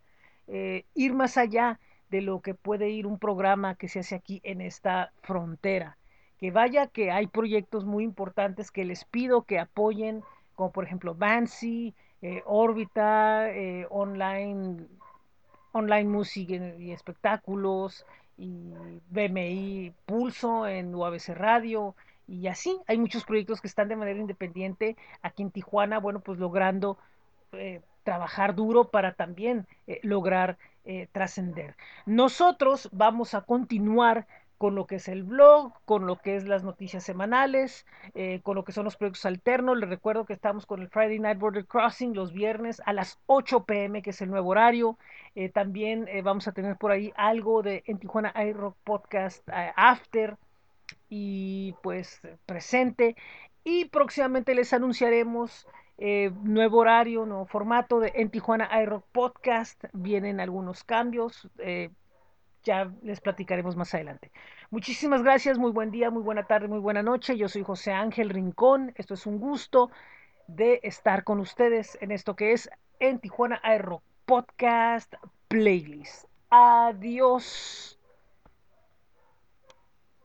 eh, 0.46 0.84
ir 0.94 1.12
más 1.14 1.36
allá 1.36 1.80
de 2.10 2.20
lo 2.20 2.40
que 2.40 2.54
puede 2.54 2.90
ir 2.90 3.06
un 3.06 3.18
programa 3.18 3.74
que 3.74 3.88
se 3.88 4.00
hace 4.00 4.14
aquí 4.14 4.40
en 4.44 4.60
esta 4.60 5.12
frontera. 5.22 5.98
Que 6.38 6.50
vaya 6.50 6.86
que 6.86 7.10
hay 7.10 7.26
proyectos 7.26 7.84
muy 7.84 8.04
importantes 8.04 8.70
que 8.70 8.84
les 8.84 9.04
pido 9.04 9.42
que 9.42 9.58
apoyen 9.58 10.22
como 10.54 10.72
por 10.72 10.84
ejemplo 10.84 11.14
Bansi, 11.14 11.94
eh, 12.22 12.42
Orbita, 12.46 13.50
eh, 13.50 13.86
Online, 13.90 14.86
Online 15.72 16.08
Music 16.08 16.50
y 16.78 16.92
Espectáculos, 16.92 18.06
y 18.38 18.72
BMI 19.10 19.92
Pulso 20.06 20.66
en 20.66 20.94
UABC 20.94 21.30
Radio, 21.30 21.94
y 22.28 22.46
así 22.46 22.80
hay 22.86 22.98
muchos 22.98 23.24
proyectos 23.24 23.60
que 23.60 23.66
están 23.66 23.88
de 23.88 23.96
manera 23.96 24.20
independiente 24.20 24.96
aquí 25.20 25.42
en 25.42 25.50
Tijuana, 25.50 25.98
bueno, 25.98 26.20
pues 26.20 26.38
logrando 26.38 26.96
eh, 27.52 27.80
trabajar 28.04 28.54
duro 28.54 28.88
para 28.88 29.14
también 29.14 29.66
eh, 29.86 30.00
lograr 30.02 30.58
trascender. 31.12 31.76
Nosotros 32.06 32.88
vamos 32.90 33.34
a 33.34 33.42
continuar 33.42 34.26
con 34.62 34.76
lo 34.76 34.86
que 34.86 34.94
es 34.94 35.08
el 35.08 35.24
blog, 35.24 35.72
con 35.86 36.06
lo 36.06 36.20
que 36.20 36.36
es 36.36 36.46
las 36.46 36.62
noticias 36.62 37.02
semanales, 37.02 37.84
eh, 38.14 38.38
con 38.44 38.54
lo 38.54 38.62
que 38.62 38.70
son 38.70 38.84
los 38.84 38.96
proyectos 38.96 39.26
alternos. 39.26 39.76
Les 39.76 39.88
recuerdo 39.88 40.24
que 40.24 40.34
estamos 40.34 40.66
con 40.66 40.80
el 40.80 40.88
Friday 40.88 41.18
Night 41.18 41.40
Border 41.40 41.66
Crossing 41.66 42.14
los 42.14 42.32
viernes 42.32 42.80
a 42.86 42.92
las 42.92 43.18
8 43.26 43.64
pm, 43.64 44.02
que 44.02 44.10
es 44.10 44.22
el 44.22 44.30
nuevo 44.30 44.50
horario. 44.50 44.98
Eh, 45.34 45.48
también 45.48 46.06
eh, 46.06 46.22
vamos 46.22 46.46
a 46.46 46.52
tener 46.52 46.76
por 46.76 46.92
ahí 46.92 47.12
algo 47.16 47.64
de 47.64 47.82
en 47.86 47.98
Tijuana 47.98 48.32
iRock 48.40 48.76
Podcast 48.84 49.42
After 49.74 50.36
y 51.08 51.74
pues 51.82 52.20
presente. 52.46 53.16
Y 53.64 53.86
próximamente 53.86 54.54
les 54.54 54.72
anunciaremos 54.72 55.66
nuevo 55.98 56.78
horario, 56.78 57.26
nuevo 57.26 57.46
formato 57.46 57.98
de 57.98 58.12
en 58.14 58.30
Tijuana 58.30 58.70
iRock 58.80 59.04
Podcast. 59.10 59.86
Vienen 59.92 60.38
algunos 60.38 60.84
cambios. 60.84 61.48
Ya 62.64 62.92
les 63.02 63.20
platicaremos 63.20 63.76
más 63.76 63.92
adelante. 63.94 64.30
Muchísimas 64.70 65.22
gracias, 65.22 65.58
muy 65.58 65.72
buen 65.72 65.90
día, 65.90 66.10
muy 66.10 66.22
buena 66.22 66.44
tarde, 66.44 66.68
muy 66.68 66.78
buena 66.78 67.02
noche. 67.02 67.36
Yo 67.36 67.48
soy 67.48 67.62
José 67.62 67.92
Ángel 67.92 68.30
Rincón. 68.30 68.92
Esto 68.96 69.14
es 69.14 69.26
un 69.26 69.38
gusto 69.38 69.90
de 70.46 70.80
estar 70.82 71.24
con 71.24 71.40
ustedes 71.40 71.98
en 72.00 72.10
esto 72.10 72.36
que 72.36 72.52
es 72.52 72.70
en 73.00 73.18
Tijuana 73.18 73.60
iRock 73.76 74.02
Podcast 74.26 75.14
Playlist. 75.48 76.26
Adiós. 76.50 77.98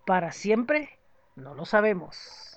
Para 0.06 0.32
siempre, 0.32 1.00
no 1.36 1.54
lo 1.56 1.66
sabemos. 1.66 2.57